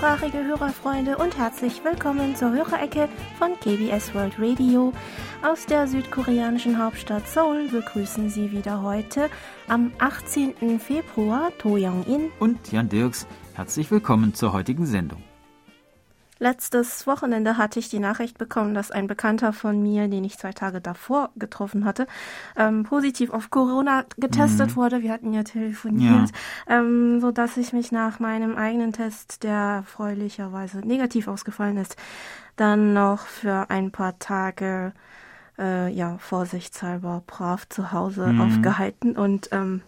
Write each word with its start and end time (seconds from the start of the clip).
deutschsprachige 0.00 0.44
Hörerfreunde 0.44 1.18
und 1.18 1.36
herzlich 1.36 1.82
willkommen 1.82 2.36
zur 2.36 2.52
Hörerecke 2.52 3.08
von 3.36 3.58
KBS 3.58 4.14
World 4.14 4.34
Radio. 4.38 4.92
Aus 5.42 5.66
der 5.66 5.88
südkoreanischen 5.88 6.82
Hauptstadt 6.82 7.26
Seoul 7.26 7.68
begrüßen 7.68 8.30
Sie 8.30 8.52
wieder 8.52 8.82
heute 8.82 9.28
am 9.66 9.92
18. 9.98 10.78
Februar 10.78 11.50
To 11.58 11.76
Young-in 11.76 12.30
und 12.38 12.70
Jan 12.70 12.88
Dirks. 12.88 13.26
Herzlich 13.54 13.90
willkommen 13.90 14.34
zur 14.34 14.52
heutigen 14.52 14.86
Sendung. 14.86 15.27
Letztes 16.40 17.06
Wochenende 17.06 17.56
hatte 17.56 17.78
ich 17.78 17.88
die 17.88 17.98
Nachricht 17.98 18.38
bekommen, 18.38 18.74
dass 18.74 18.90
ein 18.90 19.08
Bekannter 19.08 19.52
von 19.52 19.82
mir, 19.82 20.06
den 20.08 20.24
ich 20.24 20.38
zwei 20.38 20.52
Tage 20.52 20.80
davor 20.80 21.30
getroffen 21.36 21.84
hatte, 21.84 22.06
ähm, 22.56 22.84
positiv 22.84 23.30
auf 23.30 23.50
Corona 23.50 24.04
getestet 24.16 24.70
mhm. 24.70 24.76
wurde. 24.76 25.02
Wir 25.02 25.12
hatten 25.12 25.32
ja 25.32 25.42
telefoniert, 25.42 26.30
ja. 26.68 26.78
Ähm, 26.78 27.20
so 27.20 27.32
dass 27.32 27.56
ich 27.56 27.72
mich 27.72 27.90
nach 27.90 28.20
meinem 28.20 28.56
eigenen 28.56 28.92
Test, 28.92 29.42
der 29.42 29.78
erfreulicherweise 29.78 30.78
negativ 30.78 31.26
ausgefallen 31.26 31.76
ist, 31.76 31.96
dann 32.56 32.92
noch 32.92 33.26
für 33.26 33.70
ein 33.70 33.90
paar 33.90 34.18
Tage 34.18 34.92
äh, 35.58 35.92
ja 35.92 36.18
vorsichtshalber 36.18 37.22
brav 37.26 37.68
zu 37.68 37.92
Hause 37.92 38.26
mhm. 38.28 38.40
aufgehalten 38.40 39.16
und 39.16 39.48
ähm, 39.52 39.82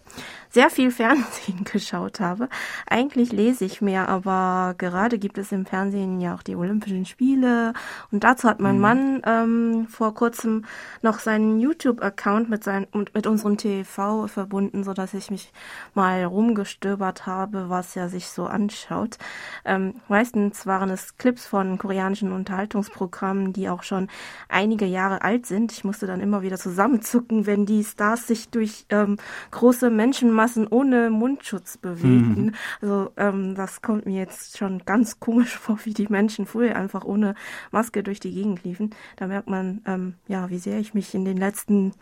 sehr 0.51 0.69
viel 0.69 0.91
Fernsehen 0.91 1.63
geschaut 1.71 2.19
habe. 2.19 2.49
Eigentlich 2.85 3.31
lese 3.31 3.63
ich 3.65 3.81
mehr, 3.81 4.09
aber 4.09 4.75
gerade 4.77 5.17
gibt 5.17 5.37
es 5.37 5.51
im 5.51 5.65
Fernsehen 5.65 6.19
ja 6.19 6.35
auch 6.35 6.43
die 6.43 6.55
Olympischen 6.55 7.05
Spiele 7.05 7.73
und 8.11 8.23
dazu 8.23 8.49
hat 8.49 8.59
mein 8.59 8.75
mhm. 8.75 8.81
Mann 8.81 9.21
ähm, 9.25 9.87
vor 9.87 10.13
kurzem 10.13 10.65
noch 11.01 11.19
seinen 11.19 11.59
YouTube-Account 11.59 12.49
mit 12.49 12.63
seinen 12.63 12.87
mit 13.13 13.27
unserem 13.27 13.57
TV 13.57 14.27
verbunden, 14.27 14.83
so 14.83 14.93
dass 14.93 15.13
ich 15.13 15.31
mich 15.31 15.53
mal 15.93 16.23
rumgestöbert 16.25 17.25
habe, 17.25 17.69
was 17.69 17.95
er 17.95 18.09
sich 18.09 18.27
so 18.27 18.45
anschaut. 18.45 19.17
Ähm, 19.63 19.95
meistens 20.09 20.65
waren 20.65 20.89
es 20.89 21.17
Clips 21.17 21.45
von 21.45 21.77
koreanischen 21.77 22.33
Unterhaltungsprogrammen, 22.33 23.53
die 23.53 23.69
auch 23.69 23.83
schon 23.83 24.09
einige 24.49 24.85
Jahre 24.85 25.21
alt 25.21 25.45
sind. 25.45 25.71
Ich 25.71 25.85
musste 25.85 26.07
dann 26.07 26.19
immer 26.19 26.41
wieder 26.41 26.57
zusammenzucken, 26.57 27.45
wenn 27.45 27.65
die 27.65 27.83
Stars 27.85 28.27
sich 28.27 28.49
durch 28.49 28.85
ähm, 28.89 29.17
große 29.51 29.89
Menschenmassen 29.89 30.40
Massen 30.41 30.65
ohne 30.65 31.11
Mundschutz 31.11 31.77
bewegten. 31.77 32.45
Mhm. 32.45 32.53
Also 32.81 33.11
ähm, 33.15 33.53
das 33.53 33.83
kommt 33.83 34.07
mir 34.07 34.17
jetzt 34.17 34.57
schon 34.57 34.79
ganz 34.85 35.19
komisch 35.19 35.55
vor, 35.59 35.77
wie 35.83 35.93
die 35.93 36.07
Menschen 36.07 36.47
früher 36.47 36.75
einfach 36.75 37.05
ohne 37.05 37.35
Maske 37.69 38.01
durch 38.01 38.19
die 38.19 38.33
Gegend 38.33 38.63
liefen. 38.63 38.89
Da 39.17 39.27
merkt 39.27 39.47
man, 39.47 39.81
ähm, 39.85 40.15
ja, 40.27 40.49
wie 40.49 40.57
sehr 40.57 40.79
ich 40.79 40.95
mich 40.95 41.13
in 41.13 41.25
den 41.25 41.37
letzten 41.37 41.93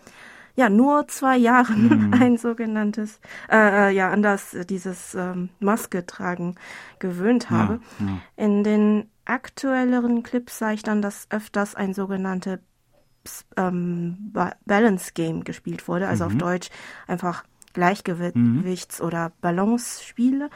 ja 0.55 0.69
nur 0.69 1.05
zwei 1.09 1.35
Jahren 1.35 2.07
mhm. 2.07 2.13
ein 2.13 2.37
sogenanntes 2.37 3.19
äh, 3.51 3.89
äh 3.89 3.91
ja 3.91 4.09
an 4.09 4.21
das 4.21 4.55
dieses 4.69 5.15
ähm, 5.15 5.49
Maske 5.59 6.05
tragen 6.05 6.55
gewöhnt 6.99 7.49
habe. 7.49 7.81
Ja, 7.99 8.05
ja. 8.05 8.17
In 8.37 8.63
den 8.63 9.09
aktuelleren 9.25 10.23
Clips 10.23 10.59
sah 10.59 10.71
ich 10.71 10.83
dann, 10.83 11.01
dass 11.01 11.27
öfters 11.29 11.75
ein 11.75 11.93
sogenannte 11.93 12.61
ähm, 13.57 14.33
Balance 14.65 15.11
Game 15.13 15.43
gespielt 15.43 15.89
wurde, 15.89 16.07
also 16.07 16.23
mhm. 16.23 16.31
auf 16.31 16.37
Deutsch 16.37 16.69
einfach 17.05 17.43
Gleichgewichts- 17.73 19.00
mhm. 19.02 19.08
oder 19.08 19.31
Balance-Spiele. 19.42 20.50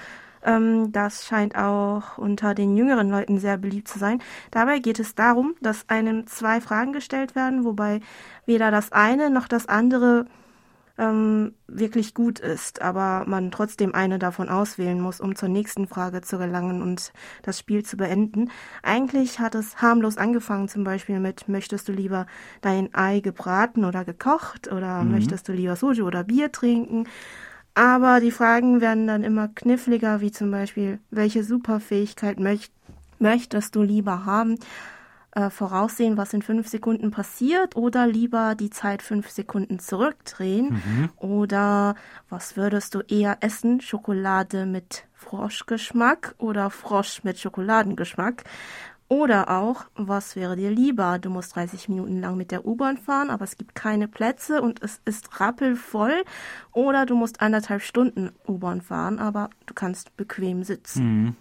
Ähm, 0.43 0.91
das 0.91 1.25
scheint 1.25 1.55
auch 1.55 2.17
unter 2.17 2.53
den 2.53 2.75
jüngeren 2.75 3.09
Leuten 3.09 3.39
sehr 3.39 3.57
beliebt 3.57 3.87
zu 3.87 3.99
sein. 3.99 4.21
Dabei 4.51 4.79
geht 4.79 4.99
es 4.99 5.15
darum, 5.15 5.55
dass 5.61 5.89
einem 5.89 6.27
zwei 6.27 6.61
Fragen 6.61 6.93
gestellt 6.93 7.35
werden, 7.35 7.63
wobei 7.63 8.01
weder 8.45 8.71
das 8.71 8.91
eine 8.91 9.29
noch 9.29 9.47
das 9.47 9.67
andere 9.67 10.25
ähm, 10.97 11.53
wirklich 11.67 12.13
gut 12.13 12.39
ist, 12.39 12.81
aber 12.81 13.25
man 13.27 13.51
trotzdem 13.51 13.95
eine 13.95 14.19
davon 14.19 14.49
auswählen 14.49 14.99
muss, 15.01 15.19
um 15.19 15.35
zur 15.35 15.49
nächsten 15.49 15.87
Frage 15.87 16.21
zu 16.21 16.37
gelangen 16.37 16.81
und 16.81 17.13
das 17.41 17.57
Spiel 17.57 17.83
zu 17.83 17.97
beenden. 17.97 18.51
Eigentlich 18.83 19.39
hat 19.39 19.55
es 19.55 19.81
harmlos 19.81 20.17
angefangen, 20.17 20.67
zum 20.67 20.83
Beispiel 20.83 21.19
mit, 21.19 21.47
möchtest 21.47 21.87
du 21.87 21.91
lieber 21.91 22.27
dein 22.61 22.93
Ei 22.93 23.21
gebraten 23.21 23.85
oder 23.85 24.05
gekocht 24.05 24.71
oder 24.71 25.03
mhm. 25.03 25.11
möchtest 25.11 25.47
du 25.47 25.53
lieber 25.53 25.75
Soju 25.75 26.05
oder 26.05 26.23
Bier 26.23 26.51
trinken? 26.51 27.07
Aber 27.75 28.19
die 28.19 28.31
Fragen 28.31 28.81
werden 28.81 29.07
dann 29.07 29.23
immer 29.23 29.47
kniffliger, 29.47 30.21
wie 30.21 30.31
zum 30.31 30.51
Beispiel, 30.51 30.99
welche 31.09 31.43
Superfähigkeit 31.43 32.39
möcht 32.39 32.71
möchtest 33.23 33.75
du 33.75 33.81
lieber 33.81 34.25
haben? 34.25 34.59
Äh, 35.35 35.49
voraussehen, 35.49 36.17
was 36.17 36.33
in 36.33 36.41
fünf 36.41 36.67
Sekunden 36.67 37.11
passiert 37.11 37.75
oder 37.75 38.07
lieber 38.07 38.55
die 38.55 38.69
Zeit 38.69 39.01
fünf 39.01 39.29
Sekunden 39.29 39.79
zurückdrehen? 39.79 40.73
Mhm. 40.73 41.09
Oder 41.17 41.95
was 42.29 42.55
würdest 42.55 42.95
du 42.95 43.01
eher 43.01 43.37
essen? 43.41 43.81
Schokolade 43.81 44.65
mit 44.65 45.05
Froschgeschmack 45.13 46.35
oder 46.37 46.69
Frosch 46.69 47.23
mit 47.23 47.39
Schokoladengeschmack? 47.39 48.43
Oder 49.09 49.49
auch, 49.49 49.85
was 49.95 50.35
wäre 50.35 50.55
dir 50.55 50.71
lieber? 50.71 51.19
Du 51.19 51.29
musst 51.29 51.55
30 51.55 51.89
Minuten 51.89 52.19
lang 52.19 52.37
mit 52.37 52.51
der 52.51 52.65
U-Bahn 52.65 52.97
fahren, 52.97 53.29
aber 53.29 53.43
es 53.43 53.57
gibt 53.57 53.75
keine 53.75 54.07
Plätze 54.07 54.61
und 54.61 54.81
es 54.81 55.01
ist 55.05 55.39
rappelvoll. 55.39 56.23
Oder 56.71 57.05
du 57.05 57.15
musst 57.15 57.41
anderthalb 57.41 57.81
Stunden 57.81 58.31
U-Bahn 58.47 58.81
fahren, 58.81 59.19
aber 59.19 59.49
du 59.65 59.73
kannst 59.73 60.15
bequem 60.17 60.63
sitzen. 60.63 61.03
Mhm. 61.03 61.35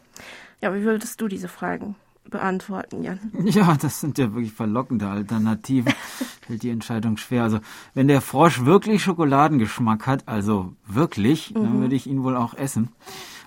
Ja, 0.61 0.75
wie 0.75 0.83
würdest 0.83 1.21
du 1.21 1.29
diese 1.29 1.49
Fragen 1.49 1.97
beantworten, 2.31 3.03
Jan. 3.03 3.19
Ja, 3.45 3.77
das 3.77 4.01
sind 4.01 4.19
ja 4.19 4.33
wirklich 4.35 4.53
verlockende 4.53 5.09
Alternativen. 5.09 5.93
Fällt 6.47 6.63
die 6.63 6.71
Entscheidung 6.71 7.17
schwer. 7.17 7.43
Also, 7.45 7.61
wenn 7.95 8.09
der 8.09 8.21
Frosch 8.21 8.65
wirklich 8.65 9.03
Schokoladengeschmack 9.03 10.07
hat, 10.07 10.29
also 10.29 10.75
wirklich, 10.87 11.51
mhm. 11.51 11.63
dann 11.63 11.81
würde 11.81 11.95
ich 11.95 12.07
ihn 12.07 12.23
wohl 12.23 12.37
auch 12.37 12.55
essen. 12.55 12.91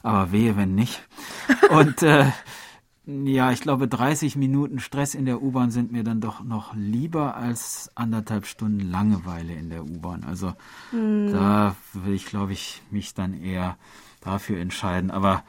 Aber 0.03 0.31
wehe, 0.31 0.55
wenn 0.55 0.75
nicht. 0.75 1.01
Und 1.71 2.03
äh, 2.03 2.27
ja, 3.05 3.51
ich 3.51 3.61
glaube, 3.61 3.87
30 3.87 4.35
Minuten 4.35 4.79
Stress 4.79 5.15
in 5.15 5.25
der 5.25 5.41
U-Bahn 5.41 5.71
sind 5.71 5.91
mir 5.91 6.03
dann 6.03 6.21
doch 6.21 6.43
noch 6.43 6.75
lieber 6.75 7.35
als 7.35 7.89
anderthalb 7.95 8.45
Stunden 8.45 8.79
Langeweile 8.79 9.53
in 9.53 9.69
der 9.69 9.83
U-Bahn. 9.83 10.23
Also 10.23 10.53
mhm. 10.91 11.31
da 11.31 11.75
würde 11.93 12.13
ich, 12.13 12.25
glaube 12.25 12.53
ich, 12.53 12.81
mich 12.91 13.13
dann 13.13 13.33
eher 13.33 13.77
dafür 14.21 14.59
entscheiden. 14.59 15.11
Aber 15.11 15.43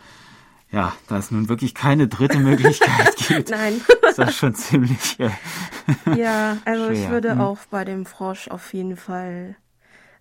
ja, 0.70 0.92
da 1.08 1.18
es 1.18 1.30
nun 1.30 1.48
wirklich 1.48 1.74
keine 1.74 2.08
dritte 2.08 2.38
Möglichkeit 2.38 3.16
gibt, 3.28 3.50
Nein. 3.50 3.80
ist 4.08 4.18
das 4.18 4.36
schon 4.36 4.54
ziemlich. 4.54 5.18
Äh, 5.20 5.30
ja, 6.16 6.58
also 6.64 6.86
schwer. 6.86 6.92
ich 6.92 7.10
würde 7.10 7.32
hm. 7.32 7.40
auch 7.40 7.58
bei 7.70 7.84
dem 7.84 8.04
Frosch 8.06 8.48
auf 8.48 8.74
jeden 8.74 8.96
Fall 8.96 9.56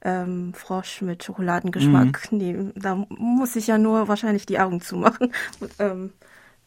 ähm, 0.05 0.53
Frosch 0.53 1.01
mit 1.01 1.23
Schokoladengeschmack 1.23 2.31
mhm. 2.31 2.37
nehmen. 2.37 2.73
Da 2.75 3.05
muss 3.09 3.55
ich 3.55 3.67
ja 3.67 3.77
nur 3.77 4.07
wahrscheinlich 4.07 4.45
die 4.45 4.59
Augen 4.59 4.79
zumachen. 4.79 5.33
Und, 5.59 5.71
ähm, 5.79 6.13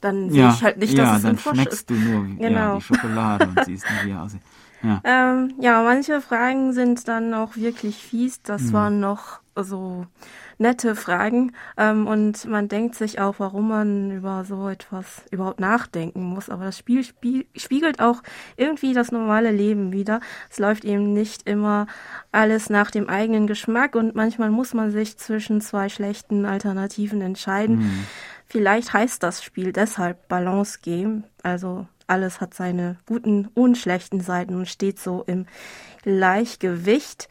dann 0.01 0.31
sehe 0.31 0.49
ich 0.49 0.63
halt 0.63 0.79
nicht, 0.79 0.97
dass 0.99 1.09
ja, 1.09 1.17
es 1.17 1.25
ein 1.25 1.39
Frosch 1.39 1.59
ist. 1.59 1.59
Ja, 1.59 1.65
dann 1.65 1.67
schmeckst 1.67 1.91
du 1.91 1.95
nur 1.95 2.37
genau. 2.37 2.49
ja, 2.51 2.75
die 2.77 2.83
Schokolade 2.83 3.49
und 3.49 3.65
siehst 3.65 3.87
wie 4.05 4.11
er 4.11 4.23
aussieht. 4.23 4.43
Ja. 4.83 5.01
Ähm, 5.05 5.55
ja, 5.61 5.83
manche 5.83 6.21
Fragen 6.21 6.73
sind 6.73 7.09
dann 7.09 7.35
auch 7.35 7.57
wirklich 7.57 7.97
fies. 7.97 8.43
Das 8.43 8.63
mhm. 8.63 8.73
waren 8.75 9.01
noch 9.01 9.41
so 9.57 10.07
nette 10.59 10.95
Fragen. 10.95 11.53
Ähm, 11.77 12.07
und 12.07 12.45
man 12.47 12.69
denkt 12.69 12.95
sich 12.95 13.21
auch, 13.21 13.37
warum 13.39 13.69
man 13.69 14.11
über 14.11 14.45
so 14.45 14.69
etwas 14.69 15.23
überhaupt 15.31 15.61
nachdenken 15.61 16.23
muss. 16.23 16.51
Aber 16.51 16.65
das 16.65 16.79
Spiel 16.79 17.05
spiegelt 17.05 18.01
auch 18.01 18.23
irgendwie 18.57 18.93
das 18.93 19.13
normale 19.13 19.51
Leben 19.51 19.93
wieder. 19.93 20.21
Es 20.51 20.59
läuft 20.59 20.85
eben 20.85 21.13
nicht 21.13 21.49
immer 21.49 21.87
alles 22.33 22.71
nach 22.71 22.91
dem 22.91 23.09
eigenen 23.09 23.47
Geschmack 23.47 23.95
und 23.95 24.15
manchmal 24.15 24.51
muss 24.51 24.75
man 24.75 24.91
sich 24.91 25.17
zwischen 25.17 25.61
zwei 25.61 25.89
schlechten 25.89 26.45
Alternativen 26.45 27.21
entscheiden. 27.21 27.79
Mhm. 27.79 28.05
Vielleicht 28.47 28.93
heißt 28.93 29.23
das 29.23 29.43
Spiel 29.43 29.73
deshalb 29.73 30.29
Balance 30.29 30.79
Game. 30.83 31.25
Also 31.43 31.87
alles 32.07 32.41
hat 32.41 32.55
seine 32.55 32.97
guten 33.07 33.49
und 33.55 33.77
schlechten 33.77 34.21
Seiten 34.21 34.55
und 34.55 34.67
steht 34.67 34.99
so 34.99 35.23
im 35.27 35.47
Gleichgewicht. 36.03 37.29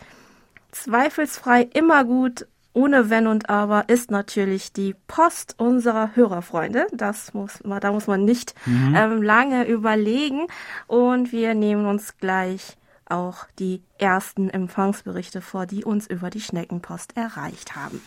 Zweifelsfrei 0.71 1.63
immer 1.73 2.05
gut 2.05 2.45
ohne 2.77 3.09
Wenn 3.09 3.25
und 3.25 3.49
Aber 3.49 3.89
ist 3.89 4.11
natürlich 4.11 4.71
die 4.71 4.95
Post 5.07 5.55
unserer 5.57 6.15
Hörerfreunde. 6.15 6.85
Das 6.93 7.33
muss 7.33 7.63
man, 7.63 7.81
da 7.81 7.91
muss 7.91 8.05
man 8.05 8.23
nicht 8.23 8.53
mhm. 8.67 8.93
ähm, 8.95 9.21
lange 9.23 9.67
überlegen. 9.67 10.45
Und 10.85 11.31
wir 11.31 11.55
nehmen 11.55 11.87
uns 11.87 12.17
gleich 12.17 12.77
auch 13.09 13.45
die 13.57 13.81
ersten 13.97 14.49
Empfangsberichte 14.49 15.41
vor, 15.41 15.65
die 15.65 15.83
uns 15.83 16.05
über 16.05 16.29
die 16.29 16.41
Schneckenpost 16.41 17.17
erreicht 17.17 17.75
haben. 17.75 17.99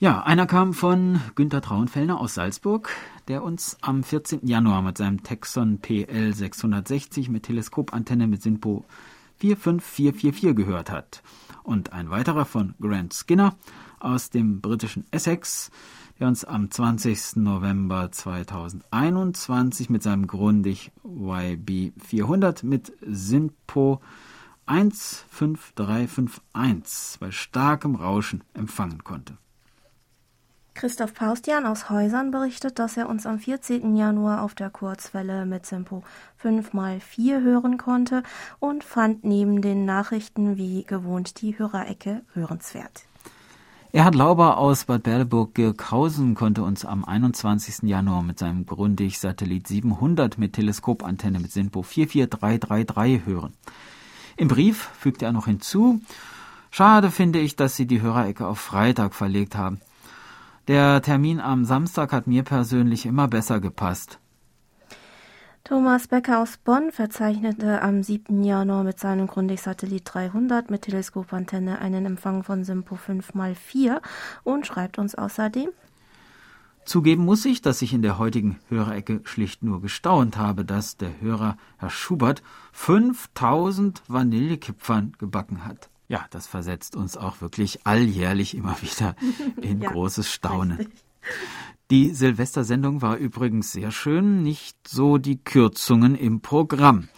Ja, 0.00 0.22
einer 0.22 0.46
kam 0.46 0.72
von 0.72 1.20
Günter 1.36 1.60
Traunfellner 1.60 2.18
aus 2.18 2.34
Salzburg, 2.34 2.90
der 3.28 3.44
uns 3.44 3.76
am 3.82 4.02
14. 4.02 4.46
Januar 4.46 4.82
mit 4.82 4.98
seinem 4.98 5.22
Texon 5.22 5.78
PL 5.78 6.34
660 6.34 7.28
mit 7.28 7.44
Teleskopantenne 7.44 8.26
mit 8.26 8.42
SINPO 8.42 8.84
45444 9.38 10.56
gehört 10.56 10.90
hat 10.90 11.22
und 11.70 11.92
ein 11.92 12.10
weiterer 12.10 12.44
von 12.44 12.74
Grant 12.80 13.14
Skinner 13.14 13.54
aus 14.00 14.30
dem 14.30 14.60
britischen 14.60 15.04
Essex, 15.12 15.70
der 16.18 16.26
uns 16.26 16.44
am 16.44 16.68
20. 16.68 17.36
November 17.36 18.10
2021 18.10 19.88
mit 19.88 20.02
seinem 20.02 20.26
Grundig 20.26 20.90
YB 21.04 21.92
400 21.96 22.64
mit 22.64 22.92
SINPO 23.06 24.00
15351 24.66 27.20
bei 27.20 27.30
starkem 27.30 27.94
Rauschen 27.94 28.42
empfangen 28.52 29.04
konnte. 29.04 29.38
Christoph 30.80 31.12
Paustian 31.12 31.66
aus 31.66 31.90
Häusern 31.90 32.30
berichtet, 32.30 32.78
dass 32.78 32.96
er 32.96 33.10
uns 33.10 33.26
am 33.26 33.38
14. 33.38 33.96
Januar 33.96 34.40
auf 34.40 34.54
der 34.54 34.70
Kurzwelle 34.70 35.44
mit 35.44 35.64
Tempo 35.64 36.02
5x4 36.42 37.42
hören 37.42 37.76
konnte 37.76 38.22
und 38.60 38.82
fand 38.82 39.22
neben 39.22 39.60
den 39.60 39.84
Nachrichten 39.84 40.56
wie 40.56 40.84
gewohnt 40.84 41.42
die 41.42 41.58
Hörerecke 41.58 42.22
hörenswert. 42.32 43.02
Erhard 43.92 44.14
Lauber 44.14 44.56
aus 44.56 44.86
Bad 44.86 45.02
Berleburg-Girkhausen 45.02 46.34
konnte 46.34 46.62
uns 46.62 46.86
am 46.86 47.04
21. 47.04 47.82
Januar 47.82 48.22
mit 48.22 48.38
seinem 48.38 48.64
Grundig-Satellit 48.64 49.68
700 49.68 50.38
mit 50.38 50.54
Teleskopantenne 50.54 51.40
mit 51.40 51.52
SINPO 51.52 51.82
44333 51.82 53.26
hören. 53.26 53.52
Im 54.38 54.48
Brief 54.48 54.88
fügte 54.98 55.26
er 55.26 55.32
noch 55.32 55.44
hinzu, 55.44 56.00
schade 56.70 57.10
finde 57.10 57.38
ich, 57.38 57.54
dass 57.54 57.76
Sie 57.76 57.84
die 57.84 58.00
Hörerecke 58.00 58.46
auf 58.46 58.58
Freitag 58.58 59.14
verlegt 59.14 59.56
haben. 59.56 59.82
Der 60.68 61.02
Termin 61.02 61.40
am 61.40 61.64
Samstag 61.64 62.12
hat 62.12 62.26
mir 62.26 62.42
persönlich 62.42 63.06
immer 63.06 63.28
besser 63.28 63.60
gepasst. 63.60 64.18
Thomas 65.64 66.08
Becker 66.08 66.40
aus 66.40 66.56
Bonn 66.56 66.90
verzeichnete 66.90 67.82
am 67.82 68.02
7. 68.02 68.42
Januar 68.42 68.82
mit 68.82 68.98
seinem 68.98 69.26
Grundig-Satellit 69.26 70.02
300 70.04 70.70
mit 70.70 70.82
Teleskopantenne 70.82 71.80
einen 71.80 72.06
Empfang 72.06 72.42
von 72.42 72.64
Simpo 72.64 72.96
5x4 72.96 74.00
und 74.42 74.66
schreibt 74.66 74.98
uns 74.98 75.14
außerdem, 75.14 75.68
Zugeben 76.84 77.24
muss 77.24 77.44
ich, 77.44 77.62
dass 77.62 77.82
ich 77.82 77.92
in 77.92 78.02
der 78.02 78.18
heutigen 78.18 78.58
Hörerecke 78.68 79.20
schlicht 79.24 79.62
nur 79.62 79.80
gestaunt 79.80 80.36
habe, 80.36 80.64
dass 80.64 80.96
der 80.96 81.20
Hörer 81.20 81.56
Herr 81.76 81.90
Schubert 81.90 82.42
5000 82.72 84.02
Vanillekipfern 84.08 85.12
gebacken 85.18 85.64
hat. 85.64 85.90
Ja, 86.10 86.26
das 86.30 86.48
versetzt 86.48 86.96
uns 86.96 87.16
auch 87.16 87.40
wirklich 87.40 87.86
alljährlich 87.86 88.56
immer 88.56 88.76
wieder 88.82 89.14
in 89.62 89.80
ja, 89.80 89.92
großes 89.92 90.28
Staunen. 90.28 90.78
Richtig. 90.78 91.04
Die 91.92 92.10
Silvestersendung 92.10 93.00
war 93.00 93.16
übrigens 93.16 93.70
sehr 93.70 93.92
schön, 93.92 94.42
nicht 94.42 94.76
so 94.88 95.18
die 95.18 95.38
Kürzungen 95.38 96.16
im 96.16 96.40
Programm. 96.40 97.08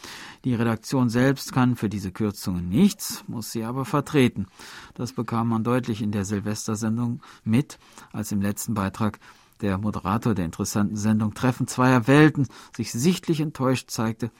Die 0.44 0.54
Redaktion 0.54 1.08
selbst 1.08 1.54
kann 1.54 1.76
für 1.76 1.88
diese 1.88 2.12
Kürzungen 2.12 2.68
nichts, 2.68 3.24
muss 3.28 3.50
sie 3.50 3.64
aber 3.64 3.86
vertreten. 3.86 4.46
Das 4.92 5.14
bekam 5.14 5.48
man 5.48 5.64
deutlich 5.64 6.02
in 6.02 6.12
der 6.12 6.26
Silvestersendung 6.26 7.22
mit, 7.44 7.78
als 8.12 8.30
im 8.30 8.42
letzten 8.42 8.74
Beitrag 8.74 9.20
der 9.62 9.78
Moderator 9.78 10.34
der 10.34 10.44
interessanten 10.44 10.96
Sendung 10.96 11.32
Treffen 11.32 11.66
zweier 11.66 12.06
Welten 12.08 12.46
sich 12.76 12.92
sichtlich 12.92 13.40
enttäuscht 13.40 13.90
zeigte, 13.90 14.30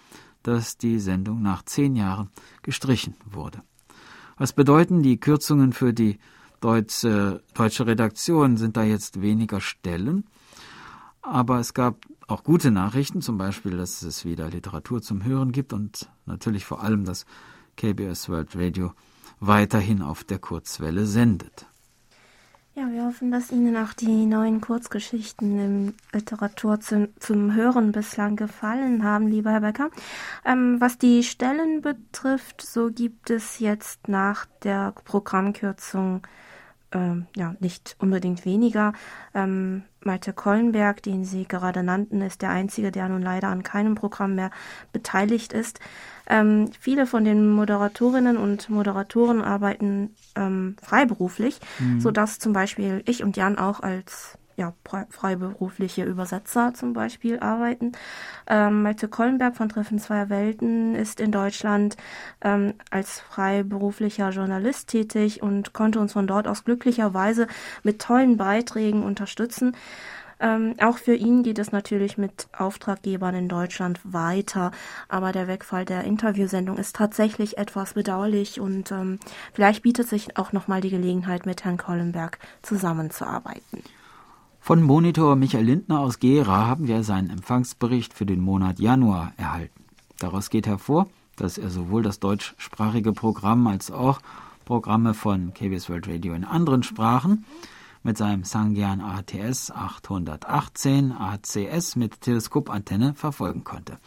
dass 0.43 0.77
die 0.77 0.99
Sendung 0.99 1.41
nach 1.41 1.63
zehn 1.63 1.97
Jahren 1.97 2.29
gestrichen 2.61 3.15
wurde. 3.25 3.63
Was 4.37 4.53
bedeuten 4.53 5.03
die 5.03 5.19
Kürzungen 5.19 5.73
für 5.73 5.93
die 5.93 6.19
deutsche, 6.63 7.43
deutsche 7.55 7.87
Redaktion 7.87 8.57
sind 8.57 8.77
da 8.77 8.85
jetzt 8.85 9.21
weniger 9.21 9.61
Stellen. 9.61 10.25
Aber 11.21 11.61
es 11.61 11.75
gab 11.75 12.07
auch 12.27 12.43
gute 12.43 12.71
Nachrichten, 12.71 13.21
zum 13.21 13.37
Beispiel, 13.37 13.77
dass 13.77 14.03
es 14.03 14.25
wieder 14.25 14.49
Literatur 14.49 15.03
zum 15.03 15.25
Hören 15.25 15.53
gibt 15.53 15.73
und 15.73 16.09
natürlich 16.25 16.65
vor 16.65 16.83
allem, 16.83 17.05
dass 17.05 17.27
KBS 17.77 18.29
World 18.29 18.57
Radio 18.57 18.93
weiterhin 19.41 20.03
auf 20.03 20.25
der 20.25 20.39
Kurzwelle 20.39 21.07
sendet. 21.07 21.67
Ja, 22.75 22.91
wir 22.91 23.05
hoffen, 23.05 23.31
dass 23.31 23.53
Ihnen 23.53 23.77
auch 23.77 23.93
die 23.93 24.25
neuen 24.25 24.63
Kurzgeschichten 24.63 25.59
im 25.59 25.95
Literatur 26.11 26.81
zum, 26.81 27.09
zum 27.21 27.55
Hören 27.55 27.93
bislang 27.93 28.35
gefallen 28.35 29.05
haben, 29.05 29.29
lieber 29.29 29.51
Herr 29.51 29.61
Becker. 29.61 29.91
Ähm, 30.43 30.81
was 30.81 30.97
die 30.97 31.23
Stellen 31.23 31.83
betrifft, 31.83 32.63
so 32.63 32.91
gibt 32.91 33.29
es 33.29 33.59
jetzt 33.59 34.09
nach 34.09 34.47
der 34.63 34.95
Programmkürzung 35.05 36.27
ähm, 36.93 37.27
ja, 37.37 37.55
nicht 37.61 37.97
unbedingt 37.99 38.45
weniger. 38.45 38.93
Ähm, 39.35 39.83
Malte 40.01 40.33
Kollenberg, 40.33 41.03
den 41.03 41.25
Sie 41.25 41.47
gerade 41.47 41.83
nannten, 41.83 42.21
ist 42.23 42.43
der 42.43 42.51
einzige, 42.51 42.91
der 42.91 43.09
nun 43.09 43.23
leider 43.23 43.49
an 43.49 43.63
keinem 43.63 43.95
Programm 43.95 44.35
mehr 44.35 44.51
beteiligt 44.93 45.53
ist. 45.53 45.81
Ähm, 46.27 46.71
viele 46.79 47.07
von 47.07 47.25
den 47.25 47.51
Moderatorinnen 47.51 48.37
und 48.37 48.69
Moderatoren 48.69 49.43
arbeiten 49.43 50.15
ähm, 50.35 50.77
freiberuflich, 50.83 51.61
mhm. 51.79 52.01
sodass 52.01 52.39
zum 52.39 52.53
Beispiel 52.53 53.03
ich 53.07 53.23
und 53.23 53.37
Jan 53.37 53.59
auch 53.59 53.81
als 53.81 54.39
ja, 54.63 54.75
freiberufliche 55.11 56.05
Übersetzer 56.05 56.73
zum 56.75 56.93
Beispiel 56.93 57.41
arbeiten. 57.41 57.93
Ähm, 58.47 58.83
Malte 58.83 59.09
Kollenberg 59.09 59.57
von 59.57 59.69
Treffen 59.69 59.99
zweier 59.99 60.31
Welten 60.31 60.95
ist 60.95 61.21
in 61.21 61.33
Deutschland 61.33 61.97
ähm, 62.43 62.75
als 62.91 63.21
freiberuflicher 63.21 64.31
Journalist 64.31 64.89
tätig 64.89 65.43
und 65.43 65.73
konnte 65.73 65.99
uns 65.99 66.13
von 66.13 66.27
dort 66.27 66.47
aus 66.47 66.65
glücklicherweise 66.65 67.49
mit 67.83 68.01
tollen 68.01 68.37
Beiträgen 68.37 69.03
unterstützen. 69.03 69.77
Ähm, 70.39 70.75
auch 70.81 70.99
für 70.99 71.15
ihn 71.15 71.43
geht 71.43 71.59
es 71.59 71.71
natürlich 71.73 72.19
mit 72.19 72.49
Auftraggebern 72.57 73.35
in 73.35 73.49
Deutschland 73.49 74.01
weiter, 74.05 74.73
aber 75.09 75.31
der 75.31 75.47
Wegfall 75.47 75.85
der 75.85 76.05
Interviewsendung 76.05 76.79
ist 76.79 76.97
tatsächlich 76.97 77.59
etwas 77.59 77.95
bedauerlich 77.95 78.61
und 78.61 78.91
ähm, 78.91 79.21
vielleicht 79.53 79.83
bietet 79.83 80.09
sich 80.09 80.37
auch 80.37 80.53
nochmal 80.53 80.81
die 80.81 80.91
Gelegenheit, 80.91 81.47
mit 81.47 81.65
Herrn 81.65 81.79
Kollenberg 81.79 82.39
zusammenzuarbeiten. 82.63 83.85
Von 84.65 84.81
Monitor 84.81 85.35
Michael 85.35 85.65
Lindner 85.65 85.99
aus 85.99 86.21
Gera 86.21 86.69
haben 86.69 86.87
wir 86.87 87.03
seinen 87.03 87.31
Empfangsbericht 87.31 88.15
für 88.15 88.25
den 88.25 88.39
Monat 88.39 88.79
Januar 88.79 89.33
erhalten. 89.37 89.85
Daraus 90.21 90.51
geht 90.51 90.69
hervor, 90.69 91.09
dass 91.35 91.59
er 91.59 91.69
sowohl 91.69 92.05
das 92.05 92.21
deutschsprachige 92.21 93.13
Programm 93.13 93.67
als 93.67 93.91
auch 93.91 94.21
Programme 94.65 95.15
von 95.15 95.53
KBS 95.53 95.91
World 95.91 96.07
Radio 96.07 96.35
in 96.35 96.45
anderen 96.45 96.85
Sprachen 96.85 97.45
mit 98.05 98.17
seinem 98.17 98.45
Sangyan 98.45 99.01
ATS 99.01 99.73
818 99.73 101.11
ACS 101.11 101.97
mit 101.97 102.21
Teleskopantenne 102.21 103.15
verfolgen 103.15 103.65
konnte. 103.65 103.99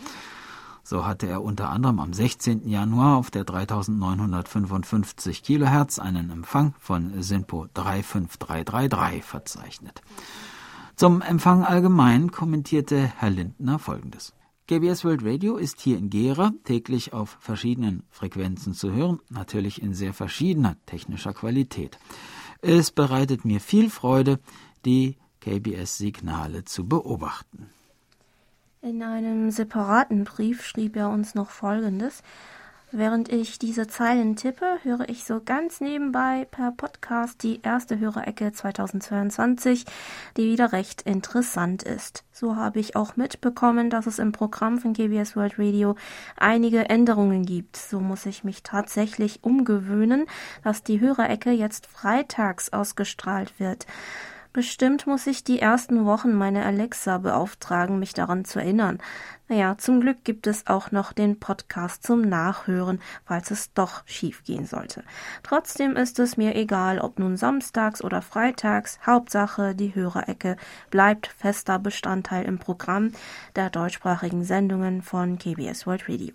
So 0.87 1.03
hatte 1.03 1.25
er 1.25 1.43
unter 1.43 1.69
anderem 1.71 1.99
am 1.99 2.13
16. 2.13 2.69
Januar 2.69 3.17
auf 3.17 3.31
der 3.31 3.43
3955 3.43 5.41
Kilohertz 5.41 5.97
einen 5.97 6.29
Empfang 6.29 6.75
von 6.79 7.23
SINPO 7.23 7.65
35333 7.73 9.23
verzeichnet. 9.23 10.03
Zum 10.95 11.23
Empfang 11.23 11.63
allgemein 11.63 12.29
kommentierte 12.29 13.11
Herr 13.17 13.31
Lindner 13.31 13.79
Folgendes. 13.79 14.33
KBS 14.67 15.03
World 15.03 15.25
Radio 15.25 15.57
ist 15.57 15.81
hier 15.81 15.97
in 15.97 16.11
Gera 16.11 16.53
täglich 16.65 17.13
auf 17.13 17.37
verschiedenen 17.39 18.03
Frequenzen 18.11 18.75
zu 18.75 18.91
hören, 18.91 19.19
natürlich 19.29 19.81
in 19.81 19.95
sehr 19.95 20.13
verschiedener 20.13 20.77
technischer 20.85 21.33
Qualität. 21.33 21.97
Es 22.61 22.91
bereitet 22.91 23.43
mir 23.43 23.59
viel 23.59 23.89
Freude, 23.89 24.39
die 24.85 25.17
KBS-Signale 25.41 26.63
zu 26.63 26.87
beobachten. 26.87 27.71
In 28.85 29.01
einem 29.01 29.49
separaten 29.49 30.25
Brief 30.25 30.63
schrieb 30.63 30.95
er 30.95 31.09
uns 31.09 31.33
noch 31.33 31.49
Folgendes. 31.49 32.21
Während 32.91 33.29
ich 33.29 33.57
diese 33.57 33.87
Zeilen 33.87 34.35
tippe, 34.35 34.77
höre 34.83 35.09
ich 35.09 35.23
so 35.23 35.41
ganz 35.43 35.81
nebenbei 35.81 36.45
per 36.51 36.71
Podcast 36.71 37.41
die 37.41 37.61
erste 37.63 37.97
Hörerecke 37.97 38.51
2022, 38.51 39.85
die 40.37 40.51
wieder 40.51 40.71
recht 40.71 41.01
interessant 41.01 41.81
ist. 41.81 42.25
So 42.31 42.57
habe 42.57 42.79
ich 42.79 42.95
auch 42.95 43.15
mitbekommen, 43.15 43.89
dass 43.89 44.05
es 44.05 44.19
im 44.19 44.31
Programm 44.31 44.77
von 44.77 44.93
KBS 44.93 45.35
World 45.35 45.57
Radio 45.57 45.95
einige 46.37 46.87
Änderungen 46.87 47.43
gibt. 47.43 47.77
So 47.77 47.99
muss 47.99 48.27
ich 48.27 48.43
mich 48.43 48.61
tatsächlich 48.61 49.43
umgewöhnen, 49.43 50.27
dass 50.63 50.83
die 50.83 50.99
Hörerecke 50.99 51.49
jetzt 51.49 51.87
freitags 51.87 52.71
ausgestrahlt 52.71 53.59
wird. 53.59 53.87
Bestimmt 54.55 55.05
muss 55.05 55.27
ich 55.27 55.43
die 55.43 55.59
ersten 55.59 56.05
Wochen 56.05 56.33
meine 56.33 56.63
Alexa 56.63 57.17
beauftragen, 57.17 57.99
mich 57.99 58.13
daran 58.13 58.45
zu 58.45 58.59
erinnern. 58.59 58.99
Naja, 59.49 59.77
zum 59.77 59.99
Glück 59.99 60.23
gibt 60.23 60.47
es 60.47 60.65
auch 60.67 60.91
noch 60.91 61.11
den 61.11 61.41
Podcast 61.41 62.03
zum 62.03 62.21
Nachhören, 62.21 63.01
falls 63.25 63.51
es 63.51 63.73
doch 63.73 64.03
schief 64.05 64.45
gehen 64.45 64.65
sollte. 64.65 65.03
Trotzdem 65.43 65.97
ist 65.97 66.19
es 66.19 66.37
mir 66.37 66.55
egal, 66.55 66.99
ob 66.99 67.19
nun 67.19 67.35
samstags 67.35 68.01
oder 68.01 68.21
freitags. 68.21 68.97
Hauptsache, 69.05 69.75
die 69.75 69.93
Hörerecke 69.93 70.55
bleibt 70.89 71.27
fester 71.27 71.77
Bestandteil 71.77 72.45
im 72.45 72.57
Programm 72.57 73.11
der 73.57 73.69
deutschsprachigen 73.69 74.45
Sendungen 74.45 75.01
von 75.01 75.37
KBS 75.37 75.85
World 75.85 76.07
Radio. 76.07 76.33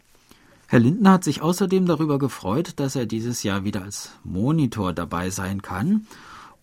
Herr 0.66 0.80
Lindner 0.80 1.12
hat 1.12 1.24
sich 1.24 1.40
außerdem 1.40 1.86
darüber 1.86 2.18
gefreut, 2.18 2.74
dass 2.76 2.96
er 2.96 3.06
dieses 3.06 3.44
Jahr 3.44 3.64
wieder 3.64 3.80
als 3.80 4.10
Monitor 4.24 4.92
dabei 4.92 5.30
sein 5.30 5.62
kann 5.62 6.06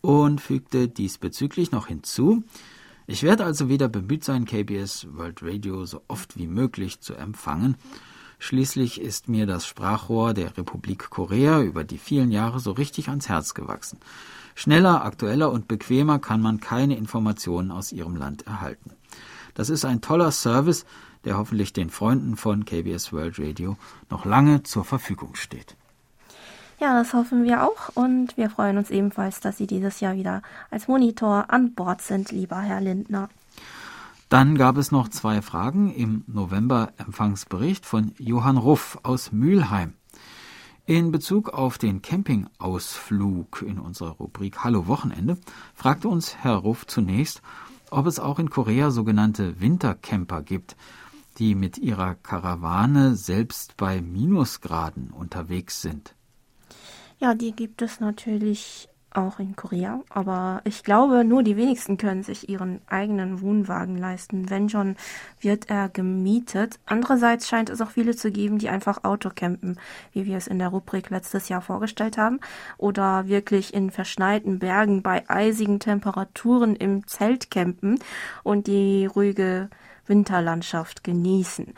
und 0.07 0.39
fügte 0.39 0.87
diesbezüglich 0.87 1.73
noch 1.73 1.87
hinzu, 1.87 2.41
ich 3.07 3.23
werde 3.23 3.43
also 3.43 3.67
wieder 3.67 3.89
bemüht 3.89 4.23
sein, 4.23 4.45
KBS 4.45 5.05
World 5.11 5.39
Radio 5.41 5.83
so 5.85 6.01
oft 6.07 6.37
wie 6.37 6.47
möglich 6.47 7.01
zu 7.01 7.13
empfangen. 7.13 7.75
Schließlich 8.39 9.01
ist 9.01 9.27
mir 9.27 9.45
das 9.45 9.67
Sprachrohr 9.67 10.33
der 10.33 10.57
Republik 10.57 11.09
Korea 11.09 11.61
über 11.61 11.83
die 11.83 11.97
vielen 11.97 12.31
Jahre 12.31 12.61
so 12.61 12.71
richtig 12.71 13.09
ans 13.09 13.27
Herz 13.27 13.53
gewachsen. 13.53 13.99
Schneller, 14.55 15.03
aktueller 15.03 15.51
und 15.51 15.67
bequemer 15.67 16.19
kann 16.19 16.39
man 16.39 16.61
keine 16.61 16.95
Informationen 16.95 17.69
aus 17.69 17.91
ihrem 17.91 18.15
Land 18.15 18.47
erhalten. 18.47 18.91
Das 19.55 19.69
ist 19.69 19.83
ein 19.83 19.99
toller 19.99 20.31
Service, 20.31 20.85
der 21.25 21.37
hoffentlich 21.37 21.73
den 21.73 21.89
Freunden 21.89 22.37
von 22.37 22.63
KBS 22.63 23.11
World 23.11 23.39
Radio 23.39 23.75
noch 24.09 24.23
lange 24.23 24.63
zur 24.63 24.85
Verfügung 24.85 25.35
steht. 25.35 25.75
Ja, 26.79 26.93
das 26.93 27.13
hoffen 27.13 27.43
wir 27.43 27.63
auch 27.63 27.89
und 27.95 28.37
wir 28.37 28.51
freuen 28.51 28.77
uns 28.77 28.91
ebenfalls, 28.91 29.39
dass 29.39 29.57
Sie 29.57 29.65
dieses 29.65 29.99
Jahr 29.99 30.15
wieder 30.15 30.43
als 30.69 30.87
Monitor 30.87 31.45
an 31.49 31.73
Bord 31.73 32.03
sind, 32.03 32.31
lieber 32.31 32.59
Herr 32.59 32.81
Lindner. 32.81 33.29
Dann 34.29 34.55
gab 34.55 34.77
es 34.77 34.91
noch 34.91 35.07
zwei 35.07 35.41
Fragen 35.41 35.91
im 35.91 36.23
November-Empfangsbericht 36.27 37.83
von 37.85 38.11
Johann 38.19 38.57
Ruff 38.57 38.99
aus 39.01 39.31
Mülheim. 39.31 39.93
In 40.85 41.11
Bezug 41.11 41.49
auf 41.49 41.79
den 41.79 42.03
Campingausflug 42.03 43.63
in 43.65 43.79
unserer 43.79 44.11
Rubrik 44.11 44.63
Hallo 44.63 44.85
Wochenende 44.85 45.37
fragte 45.73 46.09
uns 46.09 46.35
Herr 46.37 46.57
Ruff 46.57 46.85
zunächst, 46.85 47.41
ob 47.89 48.05
es 48.05 48.19
auch 48.19 48.37
in 48.37 48.51
Korea 48.51 48.91
sogenannte 48.91 49.59
Wintercamper 49.59 50.43
gibt, 50.43 50.75
die 51.39 51.55
mit 51.55 51.79
ihrer 51.79 52.13
Karawane 52.15 53.15
selbst 53.15 53.77
bei 53.77 53.99
Minusgraden 53.99 55.09
unterwegs 55.09 55.81
sind. 55.81 56.13
Ja, 57.19 57.33
die 57.33 57.51
gibt 57.51 57.81
es 57.81 57.99
natürlich 57.99 58.89
auch 59.09 59.39
in 59.39 59.55
Korea, 59.55 60.01
aber 60.09 60.61
ich 60.65 60.83
glaube, 60.83 61.23
nur 61.23 61.41
die 61.41 61.57
wenigsten 61.57 61.97
können 61.97 62.21
sich 62.21 62.47
ihren 62.47 62.81
eigenen 62.87 63.41
Wohnwagen 63.41 63.97
leisten. 63.97 64.51
Wenn 64.51 64.69
schon, 64.69 64.95
wird 65.39 65.69
er 65.69 65.89
gemietet. 65.89 66.79
Andererseits 66.85 67.47
scheint 67.47 67.71
es 67.71 67.81
auch 67.81 67.89
viele 67.89 68.15
zu 68.15 68.31
geben, 68.31 68.59
die 68.59 68.69
einfach 68.69 69.03
Autocampen, 69.03 69.79
wie 70.13 70.27
wir 70.27 70.37
es 70.37 70.45
in 70.45 70.59
der 70.59 70.67
Rubrik 70.67 71.09
letztes 71.09 71.49
Jahr 71.49 71.61
vorgestellt 71.61 72.19
haben, 72.19 72.39
oder 72.77 73.27
wirklich 73.27 73.73
in 73.73 73.89
verschneiten 73.89 74.59
Bergen 74.59 75.01
bei 75.01 75.27
eisigen 75.27 75.79
Temperaturen 75.79 76.75
im 76.75 77.07
Zelt 77.07 77.49
campen 77.49 77.97
und 78.43 78.67
die 78.67 79.07
ruhige 79.07 79.69
Winterlandschaft 80.05 81.03
genießen. 81.03 81.73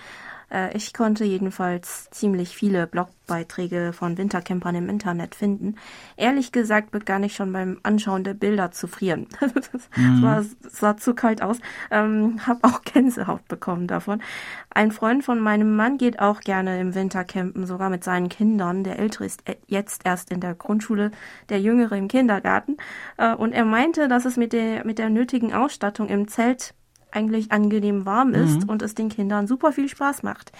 Äh, 0.52 0.76
ich 0.76 0.94
konnte 0.94 1.26
jedenfalls 1.26 2.10
ziemlich 2.12 2.56
viele 2.56 2.88
Blogbeiträge 2.88 3.94
von 3.94 4.18
Wintercampern 4.18 4.76
im 4.76 4.90
Internet 4.90 5.36
finden. 5.36 5.76
Ehrlich 6.18 6.52
gesagt 6.52 6.92
begann 6.92 7.24
ich 7.24 7.36
schon 7.36 7.52
beim 7.52 7.80
Anschauen 7.84 8.24
der 8.24 8.34
Bilder 8.34 8.72
zu 8.72 8.88
frieren. 8.88 9.28
Es 9.72 9.90
mhm. 9.98 10.22
war, 10.24 10.44
sah 10.62 10.98
zu 10.98 11.14
kalt 11.14 11.42
aus. 11.42 11.58
Ähm, 11.92 12.40
hab 12.46 12.64
auch 12.64 12.82
Gänsehaut 12.94 13.48
bekommen 13.48 13.88
davon. 13.88 14.22
Ein 14.70 14.92
Freund 14.92 15.24
von 15.24 15.40
meinem 15.40 15.76
Mann 15.76 15.98
geht 15.98 16.20
auch 16.20 16.42
gerne 16.42 16.80
im 16.80 16.96
Wintercampen, 16.96 17.66
sogar 17.66 17.90
mit 17.90 18.04
seinen 18.04 18.30
Kindern. 18.30 18.84
Der 18.84 19.00
Ältere 19.00 19.26
ist 19.26 19.48
e-, 19.48 19.58
jetzt 19.68 20.06
erst 20.06 20.32
in 20.32 20.40
der 20.40 20.56
Grundschule, 20.56 21.12
der 21.50 21.60
Jüngere 21.60 21.98
im 21.98 22.08
Kindergarten. 22.08 22.78
Äh, 23.18 23.36
und 23.36 23.54
er 23.54 23.66
meinte, 23.66 24.08
dass 24.08 24.26
es 24.26 24.38
mit 24.38 24.54
der, 24.54 24.86
mit 24.86 24.98
der 24.98 25.10
nötigen 25.10 25.54
Ausstattung 25.54 26.08
im 26.10 26.28
Zelt 26.28 26.74
eigentlich 27.12 27.52
angenehm 27.52 28.06
warm 28.06 28.34
ist 28.34 28.64
mhm. 28.64 28.70
und 28.70 28.82
es 28.82 28.96
den 28.96 29.10
Kindern 29.10 29.48
super 29.48 29.72
viel 29.72 29.90
Spaß 29.90 30.24
macht. 30.24 30.52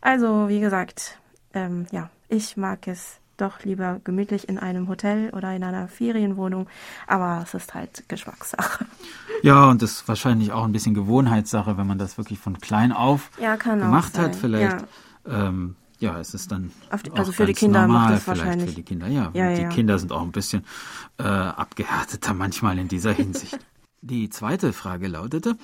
Also, 0.00 0.48
wie 0.48 0.60
gesagt, 0.60 1.18
ähm, 1.54 1.86
ja, 1.90 2.10
ich 2.28 2.56
mag 2.56 2.86
es 2.86 3.20
doch 3.36 3.64
lieber 3.64 4.00
gemütlich 4.04 4.48
in 4.48 4.58
einem 4.58 4.88
Hotel 4.88 5.30
oder 5.30 5.54
in 5.54 5.62
einer 5.62 5.88
Ferienwohnung, 5.88 6.68
aber 7.06 7.42
es 7.42 7.54
ist 7.54 7.74
halt 7.74 8.08
Geschmackssache. 8.08 8.86
Ja, 9.42 9.66
und 9.66 9.82
das 9.82 9.92
ist 9.92 10.08
wahrscheinlich 10.08 10.52
auch 10.52 10.64
ein 10.64 10.72
bisschen 10.72 10.94
Gewohnheitssache, 10.94 11.76
wenn 11.76 11.86
man 11.86 11.98
das 11.98 12.16
wirklich 12.16 12.38
von 12.38 12.58
klein 12.58 12.92
auf 12.92 13.30
ja, 13.40 13.56
gemacht 13.56 14.18
hat. 14.18 14.34
Vielleicht, 14.34 14.86
ja. 15.28 15.48
Ähm, 15.48 15.76
ja, 15.98 16.18
es 16.18 16.34
ist 16.34 16.52
dann 16.52 16.72
die, 17.04 17.10
also 17.12 17.32
für 17.32 17.46
die 17.46 17.54
Kinder 17.54 17.82
normal, 17.86 18.10
macht 18.10 18.14
das 18.14 18.28
wahrscheinlich. 18.28 18.70
Für 18.70 18.76
die 18.76 18.82
Kinder, 18.82 19.08
ja. 19.08 19.30
ja 19.34 19.54
die 19.54 19.74
Kinder 19.74 19.98
sind 19.98 20.12
auch 20.12 20.22
ein 20.22 20.32
bisschen 20.32 20.64
äh, 21.18 21.22
abgehärteter 21.22 22.34
manchmal 22.34 22.78
in 22.78 22.88
dieser 22.88 23.12
Hinsicht. 23.12 23.58
Die 24.08 24.30
zweite 24.30 24.72
Frage 24.72 25.08
lautete, 25.08 25.58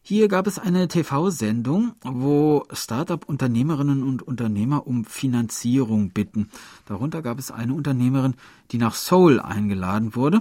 hier 0.00 0.28
gab 0.28 0.46
es 0.46 0.58
eine 0.58 0.88
TV-Sendung, 0.88 1.92
wo 2.02 2.64
Start-up-Unternehmerinnen 2.72 4.04
und 4.04 4.22
Unternehmer 4.22 4.86
um 4.86 5.04
Finanzierung 5.04 6.08
bitten. 6.08 6.48
Darunter 6.86 7.20
gab 7.20 7.38
es 7.38 7.50
eine 7.50 7.74
Unternehmerin, 7.74 8.36
die 8.70 8.78
nach 8.78 8.94
Seoul 8.94 9.38
eingeladen 9.38 10.16
wurde, 10.16 10.40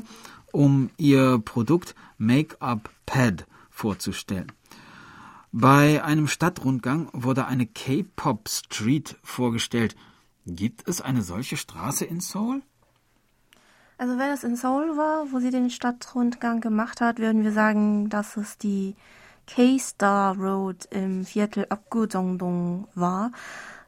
um 0.54 0.90
ihr 0.96 1.40
Produkt 1.40 1.96
Make-up 2.18 2.90
Pad 3.06 3.46
vorzustellen. 3.72 4.50
Bei 5.52 6.06
einem 6.06 6.30
Stadtrundgang 6.30 7.10
wurde 7.12 7.46
eine 7.46 7.66
K-Pop 7.66 8.48
Street 8.48 9.18
vorgestellt. 9.22 9.98
Gibt 10.46 10.88
es 10.88 11.02
eine 11.02 11.24
solche 11.24 11.58
Straße 11.58 12.06
in 12.06 12.22
Seoul? 12.22 12.62
Also 14.00 14.20
wenn 14.20 14.30
es 14.30 14.44
in 14.44 14.56
Seoul 14.56 14.96
war, 14.96 15.32
wo 15.32 15.40
sie 15.40 15.50
den 15.50 15.72
Stadtrundgang 15.72 16.62
gemacht 16.62 17.02
hat, 17.02 17.18
würden 17.18 17.44
wir 17.44 17.52
sagen, 17.52 18.10
dass 18.10 18.38
es 18.38 18.60
die 18.60 18.96
K-Star 19.48 20.38
Road 20.38 20.88
im 20.92 21.26
Viertel 21.26 21.66
Abgudongdong 21.70 22.88
war. 22.94 23.32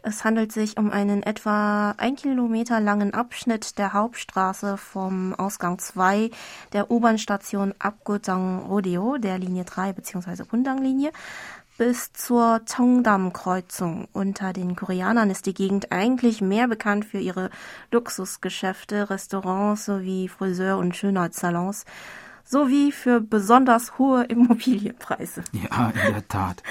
Es 0.01 0.23
handelt 0.23 0.51
sich 0.51 0.77
um 0.77 0.91
einen 0.91 1.21
etwa 1.23 1.91
ein 1.97 2.15
Kilometer 2.15 2.79
langen 2.79 3.13
Abschnitt 3.13 3.77
der 3.77 3.93
Hauptstraße 3.93 4.77
vom 4.77 5.35
Ausgang 5.35 5.77
2 5.77 6.31
der 6.71 6.89
U-Bahn-Station 6.89 7.75
Abgudong 7.77 8.65
Rodeo, 8.67 9.17
der 9.17 9.37
Linie 9.37 9.65
3 9.65 9.93
bzw. 9.93 10.45
Hundang-Linie, 10.51 11.11
bis 11.79 12.12
zur 12.12 12.59
Cheongdam-Kreuzung. 12.65 14.09
Unter 14.12 14.51
den 14.51 14.75
Koreanern 14.75 15.29
ist 15.29 15.45
die 15.45 15.53
Gegend 15.53 15.93
eigentlich 15.93 16.41
mehr 16.41 16.67
bekannt 16.67 17.05
für 17.05 17.19
ihre 17.19 17.50
Luxusgeschäfte, 17.89 19.09
Restaurants 19.09 19.86
sowie 19.86 20.27
Friseur- 20.27 20.77
und 20.77 20.95
Schönheitssalons 20.95 21.86
sowie 22.43 22.91
für 22.91 23.21
besonders 23.21 23.98
hohe 23.98 24.24
Immobilienpreise. 24.29 25.43
Ja, 25.53 25.91
in 25.91 26.13
der 26.13 26.27
Tat. 26.27 26.63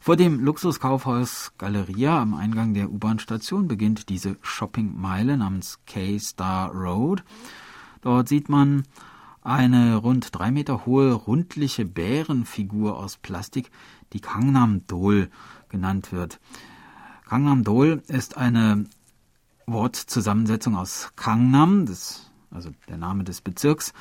Vor 0.00 0.16
dem 0.16 0.40
Luxuskaufhaus 0.40 1.52
Galeria 1.56 2.20
am 2.20 2.34
Eingang 2.34 2.74
der 2.74 2.90
U-Bahn-Station 2.90 3.68
beginnt 3.68 4.08
diese 4.08 4.38
Shoppingmeile 4.42 5.36
namens 5.36 5.78
K-Star 5.86 6.72
Road. 6.72 7.22
Dort 8.00 8.28
sieht 8.28 8.48
man 8.48 8.82
eine 9.42 9.96
rund 9.96 10.28
drei 10.32 10.50
Meter 10.50 10.86
hohe 10.86 11.12
rundliche 11.12 11.84
Bärenfigur 11.84 12.96
aus 12.98 13.16
Plastik, 13.16 13.70
die 14.12 14.20
Kangnam 14.20 14.86
Dol 14.86 15.30
genannt 15.68 16.12
wird. 16.12 16.40
Kangnam 17.28 17.64
Dol 17.64 18.02
ist 18.08 18.36
eine 18.36 18.84
Wortzusammensetzung 19.66 20.76
aus 20.76 21.12
Kangnam, 21.16 21.86
das, 21.86 22.30
also 22.50 22.70
der 22.88 22.98
Name 22.98 23.24
des 23.24 23.40
Bezirks, 23.40 23.92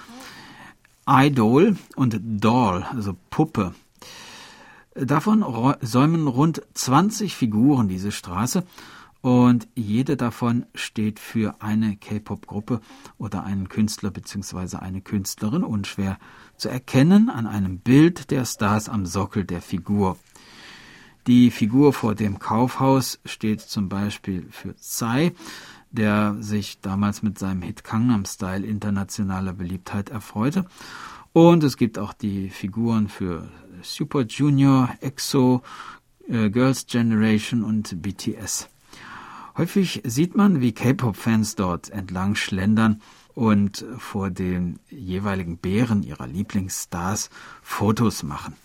Idol 1.07 1.77
und 1.95 2.19
Doll, 2.21 2.83
also 2.83 3.15
Puppe. 3.29 3.73
Davon 4.93 5.45
säumen 5.81 6.27
rund 6.27 6.61
20 6.73 7.35
Figuren 7.35 7.87
diese 7.87 8.11
Straße 8.11 8.63
und 9.21 9.67
jede 9.75 10.17
davon 10.17 10.65
steht 10.73 11.19
für 11.19 11.61
eine 11.61 11.95
K-Pop-Gruppe 11.95 12.81
oder 13.17 13.43
einen 13.43 13.69
Künstler 13.69 14.09
bzw. 14.09 14.77
eine 14.77 15.01
Künstlerin, 15.01 15.63
unschwer 15.63 16.17
zu 16.57 16.69
erkennen 16.69 17.29
an 17.29 17.47
einem 17.47 17.79
Bild 17.79 18.31
der 18.31 18.45
Stars 18.45 18.89
am 18.89 19.05
Sockel 19.05 19.45
der 19.45 19.61
Figur. 19.61 20.17
Die 21.27 21.51
Figur 21.51 21.93
vor 21.93 22.15
dem 22.15 22.39
Kaufhaus 22.39 23.19
steht 23.25 23.61
zum 23.61 23.89
Beispiel 23.89 24.47
für 24.49 24.75
Tsai, 24.75 25.33
der 25.91 26.35
sich 26.39 26.81
damals 26.81 27.21
mit 27.21 27.37
seinem 27.37 27.61
Hit 27.61 27.83
Gangnam 27.83 28.25
Style 28.25 28.65
internationaler 28.65 29.53
Beliebtheit 29.53 30.09
erfreute. 30.09 30.65
Und 31.31 31.63
es 31.63 31.77
gibt 31.77 31.99
auch 31.99 32.13
die 32.13 32.49
Figuren 32.49 33.07
für 33.07 33.47
Super 33.83 34.21
Junior, 34.21 34.89
EXO, 34.99 35.61
äh, 36.27 36.49
Girls 36.49 36.87
Generation 36.87 37.63
und 37.63 38.01
BTS. 38.01 38.70
Häufig 39.57 40.01
sieht 40.05 40.35
man, 40.35 40.61
wie 40.61 40.71
K-Pop-Fans 40.71 41.55
dort 41.55 41.89
entlang 41.89 42.35
schlendern 42.35 43.01
und 43.33 43.85
vor 43.97 44.29
den 44.29 44.79
jeweiligen 44.89 45.57
Bären 45.57 46.03
ihrer 46.03 46.27
Lieblingsstars 46.27 47.29
Fotos 47.61 48.23
machen. 48.23 48.55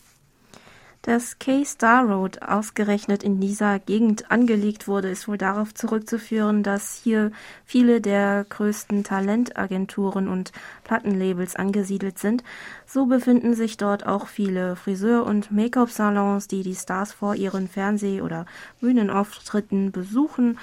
Dass 1.07 1.39
K-Star 1.39 2.03
Road 2.07 2.43
ausgerechnet 2.43 3.23
in 3.23 3.39
dieser 3.39 3.79
Gegend 3.79 4.29
angelegt 4.33 4.89
wurde, 4.89 5.09
ist 5.09 5.29
wohl 5.29 5.39
darauf 5.39 5.73
zurückzuführen, 5.73 6.65
dass 6.65 7.01
hier 7.01 7.31
viele 7.65 8.01
der 8.01 8.45
größten 8.49 9.05
Talentagenturen 9.05 10.27
und 10.27 10.51
Plattenlabels 10.83 11.55
angesiedelt 11.55 12.19
sind. 12.19 12.43
So 12.87 13.07
befinden 13.07 13.55
sich 13.55 13.77
dort 13.77 14.05
auch 14.05 14.27
viele 14.27 14.75
Friseur- 14.75 15.27
und 15.27 15.53
Make-up-Salons, 15.53 16.49
die 16.49 16.65
die 16.65 16.75
Stars 16.75 17.13
vor 17.13 17.37
ihren 17.37 17.69
Fernseh- 17.69 18.21
oder 18.21 18.45
Bühnenauftritten 18.81 19.93
besuchen 19.93 20.59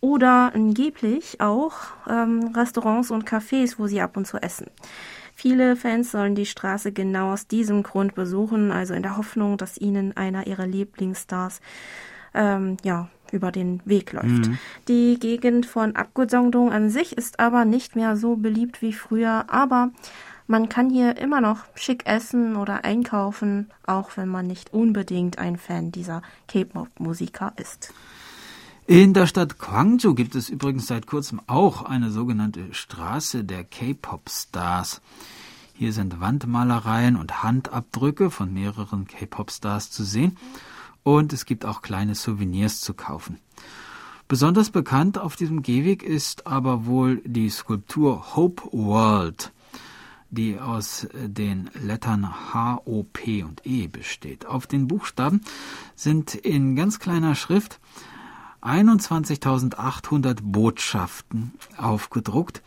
oder 0.00 0.52
angeblich 0.54 1.40
auch 1.40 1.74
ähm, 2.08 2.52
Restaurants 2.54 3.10
und 3.10 3.28
Cafés, 3.28 3.74
wo 3.76 3.88
sie 3.88 4.00
ab 4.00 4.16
und 4.16 4.28
zu 4.28 4.40
essen. 4.40 4.68
Viele 5.40 5.74
Fans 5.74 6.10
sollen 6.10 6.34
die 6.34 6.44
Straße 6.44 6.92
genau 6.92 7.32
aus 7.32 7.46
diesem 7.46 7.82
Grund 7.82 8.14
besuchen, 8.14 8.70
also 8.70 8.92
in 8.92 9.02
der 9.02 9.16
Hoffnung, 9.16 9.56
dass 9.56 9.78
ihnen 9.78 10.14
einer 10.14 10.46
ihrer 10.46 10.66
Lieblingsstars 10.66 11.62
ähm, 12.34 12.76
ja, 12.84 13.08
über 13.32 13.50
den 13.50 13.80
Weg 13.86 14.12
läuft. 14.12 14.48
Mhm. 14.48 14.58
Die 14.86 15.18
Gegend 15.18 15.64
von 15.64 15.96
Abgudongdong 15.96 16.70
an 16.70 16.90
sich 16.90 17.16
ist 17.16 17.40
aber 17.40 17.64
nicht 17.64 17.96
mehr 17.96 18.18
so 18.18 18.36
beliebt 18.36 18.82
wie 18.82 18.92
früher, 18.92 19.46
aber 19.48 19.92
man 20.46 20.68
kann 20.68 20.90
hier 20.90 21.16
immer 21.16 21.40
noch 21.40 21.60
schick 21.74 22.04
essen 22.04 22.54
oder 22.54 22.84
einkaufen, 22.84 23.70
auch 23.86 24.18
wenn 24.18 24.28
man 24.28 24.46
nicht 24.46 24.74
unbedingt 24.74 25.38
ein 25.38 25.56
Fan 25.56 25.90
dieser 25.90 26.20
K-Pop-Musiker 26.48 27.54
ist. 27.56 27.94
In 28.90 29.14
der 29.14 29.28
Stadt 29.28 29.60
Gwangju 29.60 30.16
gibt 30.16 30.34
es 30.34 30.48
übrigens 30.48 30.88
seit 30.88 31.06
kurzem 31.06 31.40
auch 31.46 31.82
eine 31.82 32.10
sogenannte 32.10 32.74
Straße 32.74 33.44
der 33.44 33.62
K-Pop-Stars. 33.62 35.00
Hier 35.74 35.92
sind 35.92 36.18
Wandmalereien 36.18 37.14
und 37.14 37.44
Handabdrücke 37.44 38.32
von 38.32 38.52
mehreren 38.52 39.06
K-Pop-Stars 39.06 39.92
zu 39.92 40.02
sehen 40.02 40.36
und 41.04 41.32
es 41.32 41.44
gibt 41.44 41.64
auch 41.64 41.82
kleine 41.82 42.16
Souvenirs 42.16 42.80
zu 42.80 42.92
kaufen. 42.92 43.38
Besonders 44.26 44.70
bekannt 44.70 45.18
auf 45.18 45.36
diesem 45.36 45.62
Gehweg 45.62 46.02
ist 46.02 46.48
aber 46.48 46.84
wohl 46.84 47.22
die 47.24 47.48
Skulptur 47.48 48.34
Hope 48.34 48.64
World, 48.72 49.52
die 50.30 50.58
aus 50.58 51.06
den 51.14 51.70
Lettern 51.80 52.28
H, 52.52 52.82
O, 52.86 53.04
P 53.04 53.44
und 53.44 53.64
E 53.64 53.86
besteht. 53.86 54.46
Auf 54.46 54.66
den 54.66 54.88
Buchstaben 54.88 55.42
sind 55.94 56.34
in 56.34 56.74
ganz 56.74 56.98
kleiner 56.98 57.36
Schrift 57.36 57.78
21.800 58.62 60.38
Botschaften 60.42 61.52
aufgedruckt, 61.76 62.62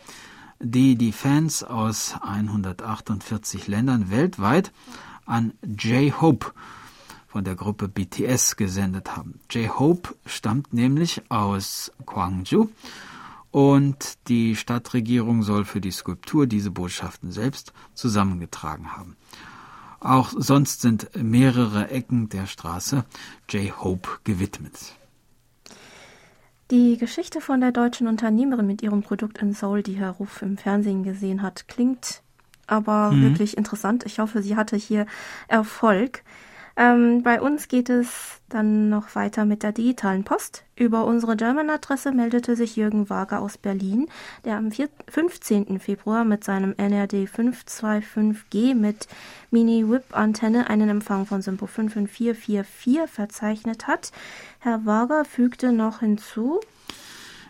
die 0.60 0.96
die 0.96 1.12
Fans 1.12 1.64
aus 1.64 2.16
148 2.22 3.68
Ländern 3.68 4.10
weltweit 4.10 4.72
an 5.26 5.54
J-Hope 5.64 6.54
von 7.28 7.44
der 7.44 7.56
Gruppe 7.56 7.88
BTS 7.88 8.56
gesendet 8.56 9.16
haben. 9.16 9.40
J-Hope 9.50 10.16
stammt 10.26 10.74
nämlich 10.74 11.22
aus 11.30 11.92
Gwangju 12.06 12.70
und 13.52 14.18
die 14.28 14.56
Stadtregierung 14.56 15.44
soll 15.44 15.66
für 15.66 15.82
die 15.82 15.92
Skulptur 15.92 16.48
diese 16.48 16.72
Botschaften 16.72 17.32
selbst 17.32 17.74
zusammengetragen 17.94 18.96
haben. 18.96 19.16
Auch 20.00 20.34
sonst 20.36 20.82
sind 20.82 21.10
mehrere 21.16 21.90
Ecken 21.90 22.30
der 22.30 22.46
Straße 22.46 23.06
J-Hope 23.50 24.10
gewidmet. 24.24 24.96
Die 26.74 26.98
Geschichte 26.98 27.40
von 27.40 27.62
der 27.62 27.72
deutschen 27.72 28.08
Unternehmerin 28.08 28.66
mit 28.66 28.82
ihrem 28.82 29.04
Produkt 29.04 29.38
in 29.38 29.54
Seoul, 29.54 29.84
die 29.84 29.94
Herr 29.94 30.10
Ruf 30.10 30.42
im 30.42 30.58
Fernsehen 30.58 31.04
gesehen 31.04 31.44
hat, 31.44 31.68
klingt 31.68 32.24
aber 32.66 33.12
mhm. 33.12 33.22
wirklich 33.22 33.58
interessant. 33.58 34.08
Ich 34.08 34.18
hoffe, 34.18 34.42
sie 34.42 34.56
hatte 34.56 34.76
hier 34.76 35.06
Erfolg. 35.48 36.24
Ähm, 36.76 37.22
bei 37.22 37.40
uns 37.40 37.68
geht 37.68 37.90
es 37.90 38.40
dann 38.50 38.90
noch 38.90 39.14
weiter 39.14 39.46
mit 39.46 39.62
der 39.62 39.74
digitalen 39.74 40.24
Post. 40.24 40.64
Über 40.76 41.06
unsere 41.06 41.36
German-Adresse 41.36 42.12
meldete 42.12 42.56
sich 42.56 42.76
Jürgen 42.76 43.12
Wager 43.12 43.42
aus 43.42 43.60
Berlin, 43.60 44.08
der 44.44 44.58
am 44.58 44.72
4, 44.72 44.90
15. 45.08 45.80
Februar 45.80 46.26
mit 46.26 46.44
seinem 46.44 46.74
NRD 46.76 47.28
525G 47.28 48.74
mit 48.74 49.08
Mini-Whip-Antenne 49.52 50.68
einen 50.68 50.90
Empfang 50.90 51.28
von 51.28 51.44
Sympo 51.44 51.68
55444 51.68 53.08
verzeichnet 53.08 53.86
hat. 53.86 54.12
Herr 54.60 54.84
Wager 54.86 55.26
fügte 55.26 55.72
noch 55.72 56.00
hinzu, 56.00 56.60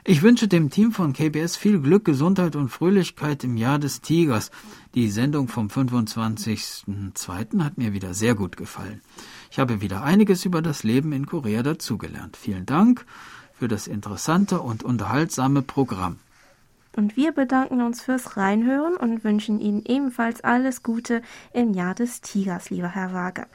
ich 0.06 0.22
wünsche 0.22 0.50
dem 0.50 0.70
Team 0.70 0.92
von 0.92 1.14
KBS 1.14 1.56
viel 1.56 1.80
Glück, 1.80 2.04
Gesundheit 2.04 2.58
und 2.58 2.68
Fröhlichkeit 2.68 3.46
im 3.46 3.56
Jahr 3.56 3.80
des 3.80 4.02
Tigers. 4.02 4.52
Die 4.96 5.10
Sendung 5.10 5.48
vom 5.48 5.70
25.02. 5.70 7.64
hat 7.64 7.80
mir 7.80 7.94
wieder 7.94 8.14
sehr 8.14 8.36
gut 8.36 8.58
gefallen. 8.58 9.02
Ich 9.50 9.58
habe 9.58 9.82
wieder 9.82 10.04
einiges 10.04 10.46
über 10.46 10.62
das 10.62 10.84
Leben 10.84 11.14
in 11.14 11.26
Korea 11.26 11.64
dazugelernt. 11.64 12.38
Vielen 12.38 12.68
Dank 12.68 13.04
für 13.54 13.68
das 13.68 13.88
interessante 13.88 14.62
und 14.62 14.84
unterhaltsame 14.84 15.64
Programm. 15.64 16.20
Und 16.96 17.18
wir 17.18 17.32
bedanken 17.32 17.82
uns 17.82 18.04
fürs 18.04 18.38
Reinhören 18.38 18.96
und 18.96 19.24
wünschen 19.24 19.60
Ihnen 19.60 19.84
ebenfalls 19.84 20.42
alles 20.42 20.84
Gute 20.84 21.24
im 21.54 21.74
Jahr 21.74 21.96
des 21.96 22.22
Tigers, 22.22 22.70
lieber 22.70 22.90
Herr 22.90 23.14
Wager. 23.14 23.48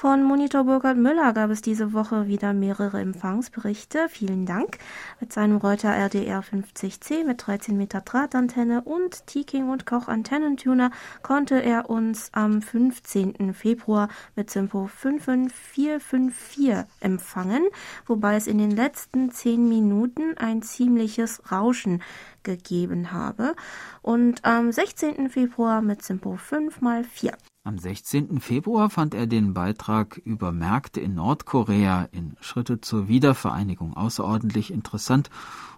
Von 0.00 0.22
Monitor 0.22 0.62
Burkhard 0.62 0.96
Müller 0.96 1.32
gab 1.32 1.50
es 1.50 1.60
diese 1.60 1.92
Woche 1.92 2.28
wieder 2.28 2.52
mehrere 2.52 3.00
Empfangsberichte. 3.00 4.08
Vielen 4.08 4.46
Dank. 4.46 4.78
Mit 5.18 5.32
seinem 5.32 5.56
Reuter 5.56 5.88
RDR 5.88 6.40
50C 6.40 7.24
mit 7.24 7.44
13 7.44 7.76
Meter 7.76 8.02
Drahtantenne 8.02 8.82
und 8.82 9.26
T-King 9.26 9.68
und 9.68 9.86
Koch 9.86 10.06
Antennentuner 10.06 10.92
konnte 11.22 11.60
er 11.60 11.90
uns 11.90 12.28
am 12.30 12.62
15. 12.62 13.52
Februar 13.52 14.08
mit 14.36 14.50
Simpo 14.50 14.86
55454 14.86 16.86
empfangen, 17.00 17.66
wobei 18.06 18.36
es 18.36 18.46
in 18.46 18.58
den 18.58 18.70
letzten 18.70 19.32
10 19.32 19.68
Minuten 19.68 20.38
ein 20.38 20.62
ziemliches 20.62 21.50
Rauschen 21.50 22.04
gegeben 22.44 23.10
habe. 23.10 23.56
Und 24.02 24.44
am 24.44 24.70
16. 24.70 25.28
Februar 25.28 25.82
mit 25.82 26.04
Simpo 26.04 26.36
5 26.36 26.82
x 26.82 27.08
4. 27.10 27.32
Am 27.68 27.76
16. 27.76 28.40
Februar 28.40 28.88
fand 28.88 29.12
er 29.12 29.26
den 29.26 29.52
Beitrag 29.52 30.16
über 30.24 30.52
Märkte 30.52 31.02
in 31.02 31.14
Nordkorea 31.14 32.08
in 32.12 32.34
Schritte 32.40 32.80
zur 32.80 33.08
Wiedervereinigung 33.08 33.94
außerordentlich 33.94 34.72
interessant 34.72 35.28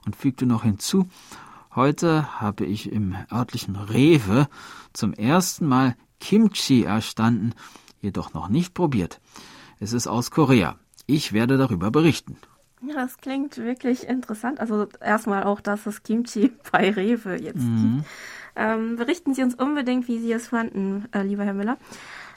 und 0.06 0.14
fügte 0.14 0.46
noch 0.46 0.62
hinzu, 0.62 1.08
heute 1.74 2.40
habe 2.40 2.64
ich 2.64 2.92
im 2.92 3.16
örtlichen 3.32 3.74
Rewe 3.74 4.46
zum 4.92 5.14
ersten 5.14 5.66
Mal 5.66 5.96
Kimchi 6.20 6.84
erstanden, 6.84 7.54
jedoch 8.00 8.34
noch 8.34 8.48
nicht 8.48 8.72
probiert. 8.72 9.20
Es 9.80 9.92
ist 9.92 10.06
aus 10.06 10.30
Korea. 10.30 10.76
Ich 11.06 11.32
werde 11.32 11.58
darüber 11.58 11.90
berichten. 11.90 12.36
Ja, 12.82 12.94
das 12.94 13.18
klingt 13.18 13.58
wirklich 13.58 14.06
interessant. 14.06 14.60
Also 14.60 14.86
erstmal 15.00 15.42
auch, 15.42 15.60
dass 15.60 15.86
es 15.86 16.04
Kimchi 16.04 16.52
bei 16.70 16.92
Rewe 16.92 17.36
jetzt 17.42 17.58
mhm. 17.58 17.96
gibt. 17.96 18.08
Ähm, 18.56 18.96
berichten 18.96 19.34
Sie 19.34 19.42
uns 19.42 19.54
unbedingt, 19.54 20.08
wie 20.08 20.18
Sie 20.18 20.32
es 20.32 20.48
fanden, 20.48 21.08
äh, 21.12 21.22
lieber 21.22 21.44
Herr 21.44 21.54
Müller. 21.54 21.76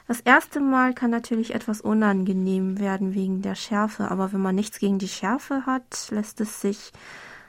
Das 0.06 0.20
erste 0.20 0.60
Mal 0.60 0.92
kann 0.92 1.10
natürlich 1.10 1.54
etwas 1.54 1.80
unangenehm 1.80 2.78
werden 2.78 3.14
wegen 3.14 3.40
der 3.40 3.54
Schärfe, 3.54 4.10
aber 4.10 4.32
wenn 4.32 4.42
man 4.42 4.54
nichts 4.54 4.78
gegen 4.78 4.98
die 4.98 5.08
Schärfe 5.08 5.64
hat, 5.64 6.08
lässt 6.10 6.40
es 6.42 6.60
sich 6.60 6.92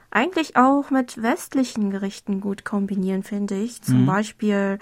eigentlich 0.10 0.56
auch 0.56 0.90
mit 0.90 1.22
westlichen 1.22 1.92
Gerichten 1.92 2.40
gut 2.40 2.64
kombinieren, 2.64 3.24
finde 3.24 3.56
ich. 3.56 3.82
Zum 3.82 4.04
mhm. 4.04 4.06
Beispiel 4.06 4.80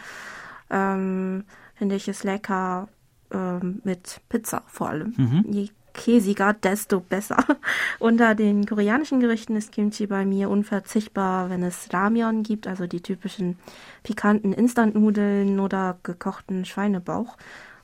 ähm, 0.69 1.45
finde 1.73 1.95
ich 1.95 2.07
es 2.07 2.23
lecker 2.23 2.89
ähm, 3.31 3.81
mit 3.83 4.21
Pizza 4.29 4.61
vor 4.67 4.89
allem. 4.89 5.13
Mhm. 5.17 5.45
Je 5.49 5.69
käsiger, 5.93 6.53
desto 6.53 6.99
besser. 6.99 7.43
Unter 7.99 8.35
den 8.35 8.65
koreanischen 8.65 9.19
Gerichten 9.19 9.55
ist 9.55 9.71
Kimchi 9.71 10.07
bei 10.07 10.25
mir 10.25 10.49
unverzichtbar, 10.49 11.49
wenn 11.49 11.63
es 11.63 11.89
Ramyeon 11.93 12.43
gibt, 12.43 12.67
also 12.67 12.87
die 12.87 13.01
typischen 13.01 13.57
pikanten 14.03 14.53
Instantnudeln 14.53 15.59
oder 15.59 15.97
gekochten 16.03 16.65
Schweinebauch. 16.65 17.37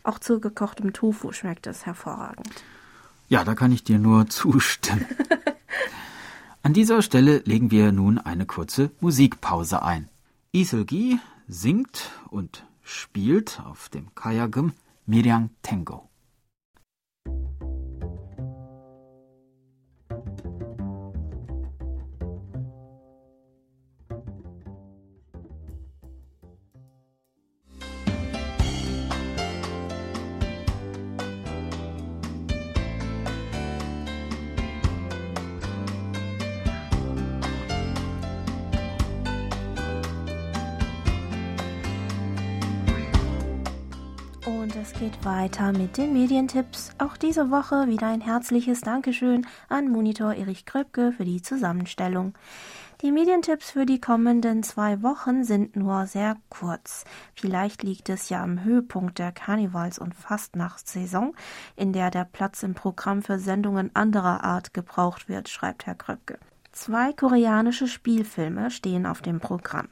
Auch 0.03 0.19
zu 0.19 0.39
gekochtem 0.39 0.93
Tofu 0.93 1.31
schmeckt 1.31 1.67
es 1.67 1.85
hervorragend. 1.85 2.63
Ja, 3.27 3.43
da 3.43 3.53
kann 3.55 3.71
ich 3.71 3.83
dir 3.83 3.99
nur 3.99 4.27
zustimmen. 4.29 5.05
An 6.63 6.73
dieser 6.73 7.01
Stelle 7.01 7.37
legen 7.45 7.71
wir 7.71 7.91
nun 7.91 8.17
eine 8.17 8.45
kurze 8.45 8.91
Musikpause 8.99 9.81
ein. 9.81 10.09
Iselgi 10.51 11.19
singt 11.47 12.11
und 12.29 12.65
spielt 12.83 13.61
auf 13.65 13.89
dem 13.89 14.13
Kayagum 14.15 14.73
Miryang 15.05 15.51
Tango. 15.61 16.08
Weiter 45.23 45.71
mit 45.71 45.97
den 45.97 46.13
Medientipps. 46.13 46.91
Auch 46.97 47.17
diese 47.17 47.51
Woche 47.51 47.87
wieder 47.87 48.07
ein 48.07 48.21
herzliches 48.21 48.81
Dankeschön 48.81 49.45
an 49.67 49.89
Monitor 49.89 50.33
Erich 50.33 50.65
Kröpke 50.65 51.11
für 51.11 51.25
die 51.25 51.41
Zusammenstellung. 51.41 52.33
Die 53.01 53.11
Medientipps 53.11 53.71
für 53.71 53.85
die 53.85 54.01
kommenden 54.01 54.63
zwei 54.63 55.01
Wochen 55.01 55.43
sind 55.43 55.75
nur 55.75 56.05
sehr 56.05 56.35
kurz. 56.49 57.05
Vielleicht 57.33 57.83
liegt 57.83 58.09
es 58.09 58.29
ja 58.29 58.43
am 58.43 58.63
Höhepunkt 58.63 59.19
der 59.19 59.31
Karnevals- 59.31 59.99
und 59.99 60.15
Fastnachtssaison, 60.15 61.33
in 61.75 61.93
der 61.93 62.11
der 62.11 62.25
Platz 62.25 62.63
im 62.63 62.73
Programm 62.73 63.21
für 63.21 63.39
Sendungen 63.39 63.91
anderer 63.95 64.43
Art 64.43 64.73
gebraucht 64.73 65.29
wird, 65.29 65.49
schreibt 65.49 65.85
Herr 65.85 65.95
Kröpke. 65.95 66.39
Zwei 66.79 67.11
koreanische 67.11 67.89
Spielfilme 67.89 68.71
stehen 68.71 69.05
auf 69.05 69.21
dem 69.21 69.41
Programm. 69.41 69.89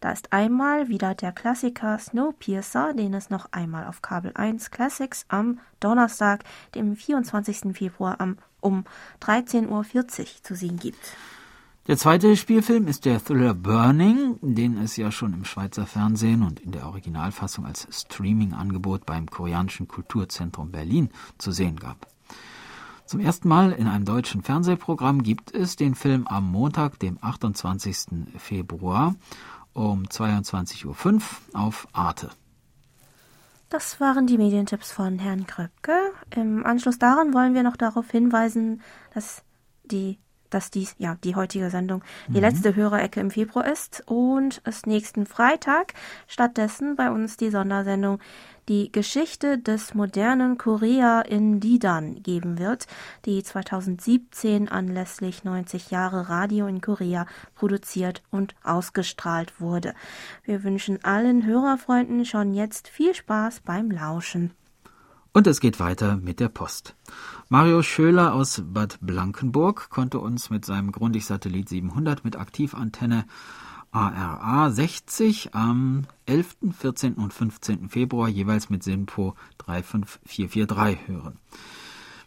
Da 0.00 0.10
ist 0.10 0.32
einmal 0.32 0.88
wieder 0.88 1.14
der 1.14 1.32
Klassiker 1.32 1.98
Snowpiercer, 1.98 2.94
den 2.94 3.12
es 3.12 3.28
noch 3.28 3.52
einmal 3.52 3.86
auf 3.86 4.00
Kabel 4.00 4.32
1 4.34 4.70
Classics 4.70 5.26
am 5.28 5.60
Donnerstag, 5.80 6.44
dem 6.74 6.96
24. 6.96 7.76
Februar 7.76 8.16
um 8.62 8.84
13.40 9.20 9.68
Uhr 9.68 9.84
zu 10.42 10.54
sehen 10.54 10.78
gibt. 10.78 11.14
Der 11.88 11.98
zweite 11.98 12.34
Spielfilm 12.34 12.86
ist 12.86 13.04
der 13.04 13.22
Thriller 13.22 13.52
Burning, 13.52 14.38
den 14.40 14.78
es 14.78 14.96
ja 14.96 15.12
schon 15.12 15.34
im 15.34 15.44
Schweizer 15.44 15.84
Fernsehen 15.84 16.42
und 16.42 16.58
in 16.58 16.72
der 16.72 16.86
Originalfassung 16.86 17.66
als 17.66 17.86
Streaming-Angebot 17.90 19.04
beim 19.04 19.26
Koreanischen 19.26 19.88
Kulturzentrum 19.88 20.72
Berlin 20.72 21.10
zu 21.36 21.52
sehen 21.52 21.76
gab. 21.76 22.06
Zum 23.10 23.18
ersten 23.18 23.48
Mal 23.48 23.72
in 23.72 23.88
einem 23.88 24.04
deutschen 24.04 24.40
Fernsehprogramm 24.40 25.24
gibt 25.24 25.52
es 25.52 25.74
den 25.74 25.96
Film 25.96 26.28
am 26.28 26.48
Montag, 26.48 27.00
dem 27.00 27.18
28. 27.20 28.30
Februar 28.38 29.16
um 29.72 30.04
22.05 30.04 30.86
Uhr 30.86 31.20
auf 31.52 31.88
Arte. 31.92 32.30
Das 33.68 33.98
waren 33.98 34.28
die 34.28 34.38
Medientipps 34.38 34.92
von 34.92 35.18
Herrn 35.18 35.48
Kröpke. 35.48 35.92
Im 36.36 36.64
Anschluss 36.64 37.00
daran 37.00 37.34
wollen 37.34 37.52
wir 37.52 37.64
noch 37.64 37.76
darauf 37.76 38.08
hinweisen, 38.08 38.80
dass 39.12 39.42
die 39.82 40.20
dass 40.50 40.70
dies 40.70 40.94
ja 40.98 41.16
die 41.22 41.36
heutige 41.36 41.70
Sendung 41.70 42.02
die 42.26 42.32
mhm. 42.34 42.40
letzte 42.40 42.74
Hörerecke 42.74 43.20
im 43.20 43.30
Februar 43.30 43.66
ist 43.66 44.02
und 44.06 44.60
es 44.64 44.84
nächsten 44.84 45.26
Freitag 45.26 45.94
stattdessen 46.26 46.96
bei 46.96 47.10
uns 47.10 47.36
die 47.36 47.50
Sondersendung 47.50 48.18
die 48.70 48.92
Geschichte 48.92 49.58
des 49.58 49.94
modernen 49.94 50.56
Korea 50.56 51.22
in 51.22 51.60
Liedern 51.60 52.22
geben 52.22 52.60
wird, 52.60 52.86
die 53.24 53.42
2017 53.42 54.68
anlässlich 54.68 55.42
90 55.42 55.90
Jahre 55.90 56.28
Radio 56.28 56.68
in 56.68 56.80
Korea 56.80 57.26
produziert 57.56 58.22
und 58.30 58.54
ausgestrahlt 58.62 59.60
wurde. 59.60 59.92
Wir 60.44 60.62
wünschen 60.62 61.04
allen 61.04 61.44
Hörerfreunden 61.44 62.24
schon 62.24 62.54
jetzt 62.54 62.86
viel 62.86 63.12
Spaß 63.12 63.62
beim 63.64 63.90
Lauschen. 63.90 64.52
Und 65.32 65.48
es 65.48 65.58
geht 65.58 65.80
weiter 65.80 66.16
mit 66.16 66.38
der 66.38 66.48
Post. 66.48 66.94
Mario 67.48 67.82
Schöler 67.82 68.34
aus 68.34 68.62
Bad 68.64 68.98
Blankenburg 69.00 69.90
konnte 69.90 70.20
uns 70.20 70.48
mit 70.48 70.64
seinem 70.64 70.92
Grundig-Satellit 70.92 71.68
700 71.68 72.24
mit 72.24 72.36
Aktivantenne 72.36 73.24
ARA 73.92 74.70
60 74.70 75.54
am 75.54 76.06
11., 76.26 76.56
14. 76.78 77.14
und 77.14 77.32
15. 77.32 77.88
Februar 77.88 78.28
jeweils 78.28 78.70
mit 78.70 78.84
SINPO 78.84 79.34
35443 79.58 81.08
hören. 81.08 81.38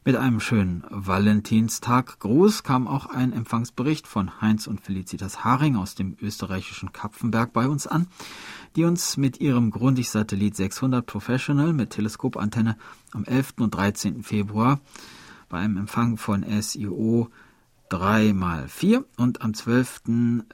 Mit 0.05 0.17
einem 0.17 0.41
schönen 0.41 0.83
Valentinstag-Gruß 0.89 2.63
kam 2.63 2.89
auch 2.89 3.05
ein 3.05 3.31
Empfangsbericht 3.31 4.05
von 4.05 4.41
Heinz 4.41 4.67
und 4.67 4.81
Felicitas 4.81 5.45
Haring 5.45 5.77
aus 5.77 5.95
dem 5.95 6.17
österreichischen 6.21 6.91
Kapfenberg 6.91 7.53
bei 7.53 7.69
uns 7.69 7.87
an, 7.87 8.07
die 8.75 8.83
uns 8.83 9.15
mit 9.15 9.39
ihrem 9.39 9.71
Grundig-Satellit 9.71 10.57
600 10.57 11.05
Professional 11.05 11.71
mit 11.71 11.91
Teleskopantenne 11.91 12.75
am 13.13 13.23
11. 13.23 13.53
und 13.59 13.73
13. 13.73 14.23
Februar 14.23 14.81
bei 15.47 15.59
einem 15.59 15.77
Empfang 15.77 16.17
von 16.17 16.43
SIO 16.61 17.29
3 17.87 18.29
x 18.65 18.73
4 18.73 19.05
und 19.15 19.41
am 19.41 19.53
12. 19.53 20.01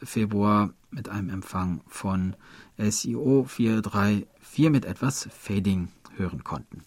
Februar 0.04 0.74
mit 0.91 1.10
einem 1.10 1.30
Empfang 1.30 1.82
von 1.88 2.36
SIO 2.78 3.45
434 3.45 4.69
mit 4.69 4.86
etwas 4.86 5.28
Fading 5.32 5.89
hören 6.15 6.43
konnten. 6.43 6.84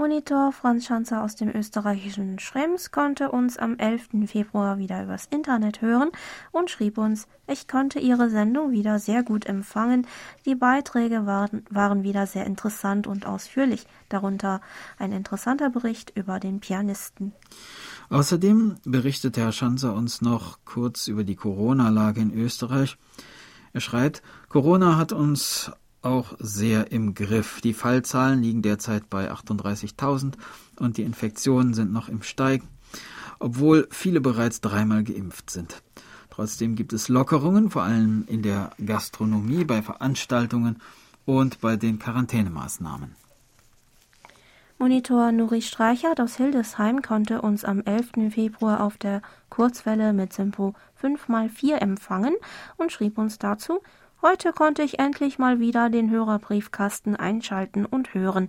Monitor 0.00 0.52
Franz 0.52 0.86
Schanzer 0.86 1.24
aus 1.24 1.34
dem 1.34 1.48
österreichischen 1.52 2.38
Schrems 2.38 2.92
konnte 2.92 3.32
uns 3.32 3.58
am 3.58 3.76
11. 3.78 4.10
Februar 4.26 4.78
wieder 4.78 5.02
übers 5.02 5.26
Internet 5.26 5.82
hören 5.82 6.12
und 6.52 6.70
schrieb 6.70 6.98
uns, 6.98 7.26
ich 7.48 7.66
konnte 7.66 7.98
Ihre 7.98 8.30
Sendung 8.30 8.70
wieder 8.70 9.00
sehr 9.00 9.24
gut 9.24 9.46
empfangen. 9.46 10.06
Die 10.46 10.54
Beiträge 10.54 11.26
waren, 11.26 11.64
waren 11.68 12.04
wieder 12.04 12.28
sehr 12.28 12.46
interessant 12.46 13.08
und 13.08 13.26
ausführlich, 13.26 13.88
darunter 14.08 14.60
ein 15.00 15.10
interessanter 15.10 15.68
Bericht 15.68 16.12
über 16.14 16.38
den 16.38 16.60
Pianisten. 16.60 17.32
Außerdem 18.10 18.76
berichtete 18.84 19.42
Herr 19.42 19.52
Schanzer 19.52 19.94
uns 19.94 20.22
noch 20.22 20.58
kurz 20.64 21.08
über 21.08 21.24
die 21.24 21.36
Corona-Lage 21.36 22.20
in 22.20 22.32
Österreich. 22.32 22.96
Er 23.72 23.80
schreibt, 23.80 24.22
Corona 24.48 24.96
hat 24.96 25.12
uns 25.12 25.70
auch 26.00 26.34
sehr 26.38 26.90
im 26.90 27.14
Griff. 27.14 27.60
Die 27.60 27.74
Fallzahlen 27.74 28.42
liegen 28.42 28.62
derzeit 28.62 29.10
bei 29.10 29.30
38.000 29.30 30.34
und 30.78 30.96
die 30.96 31.02
Infektionen 31.02 31.74
sind 31.74 31.92
noch 31.92 32.08
im 32.08 32.22
Steigen, 32.22 32.68
obwohl 33.40 33.86
viele 33.90 34.20
bereits 34.20 34.60
dreimal 34.60 35.04
geimpft 35.04 35.50
sind. 35.50 35.82
Trotzdem 36.30 36.76
gibt 36.76 36.92
es 36.92 37.08
Lockerungen, 37.08 37.70
vor 37.70 37.82
allem 37.82 38.24
in 38.28 38.42
der 38.42 38.70
Gastronomie, 38.84 39.64
bei 39.64 39.82
Veranstaltungen 39.82 40.80
und 41.26 41.60
bei 41.60 41.76
den 41.76 41.98
Quarantänemaßnahmen. 41.98 43.16
Monitor 44.80 45.32
Nuri 45.32 45.60
Streichert 45.60 46.20
aus 46.20 46.36
Hildesheim 46.36 47.02
konnte 47.02 47.42
uns 47.42 47.64
am 47.64 47.80
11. 47.80 48.32
Februar 48.32 48.80
auf 48.80 48.96
der 48.96 49.22
Kurzwelle 49.50 50.12
mit 50.12 50.32
Simpo 50.32 50.72
5x4 51.02 51.78
empfangen 51.78 52.36
und 52.76 52.92
schrieb 52.92 53.18
uns 53.18 53.40
dazu, 53.40 53.80
Heute 54.22 54.52
konnte 54.52 54.84
ich 54.84 55.00
endlich 55.00 55.40
mal 55.40 55.58
wieder 55.58 55.90
den 55.90 56.10
Hörerbriefkasten 56.10 57.16
einschalten 57.16 57.86
und 57.86 58.14
hören. 58.14 58.46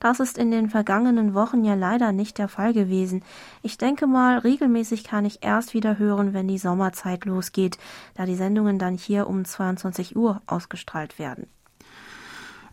Das 0.00 0.20
ist 0.20 0.36
in 0.36 0.50
den 0.50 0.68
vergangenen 0.68 1.32
Wochen 1.32 1.64
ja 1.64 1.74
leider 1.74 2.12
nicht 2.12 2.36
der 2.36 2.48
Fall 2.48 2.74
gewesen. 2.74 3.22
Ich 3.62 3.78
denke 3.78 4.06
mal, 4.06 4.36
regelmäßig 4.36 5.04
kann 5.04 5.24
ich 5.24 5.42
erst 5.42 5.72
wieder 5.72 5.98
hören, 5.98 6.34
wenn 6.34 6.48
die 6.48 6.58
Sommerzeit 6.58 7.24
losgeht, 7.24 7.78
da 8.14 8.26
die 8.26 8.36
Sendungen 8.36 8.78
dann 8.78 8.98
hier 8.98 9.26
um 9.26 9.46
22 9.46 10.14
Uhr 10.14 10.42
ausgestrahlt 10.46 11.18
werden. 11.18 11.46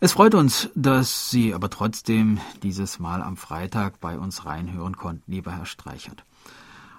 Es 0.00 0.12
freut 0.12 0.36
uns, 0.36 0.70
dass 0.76 1.28
Sie 1.28 1.52
aber 1.54 1.70
trotzdem 1.70 2.38
dieses 2.62 3.00
Mal 3.00 3.20
am 3.20 3.36
Freitag 3.36 3.98
bei 3.98 4.16
uns 4.16 4.46
reinhören 4.46 4.96
konnten, 4.96 5.32
lieber 5.32 5.50
Herr 5.50 5.66
Streichert. 5.66 6.22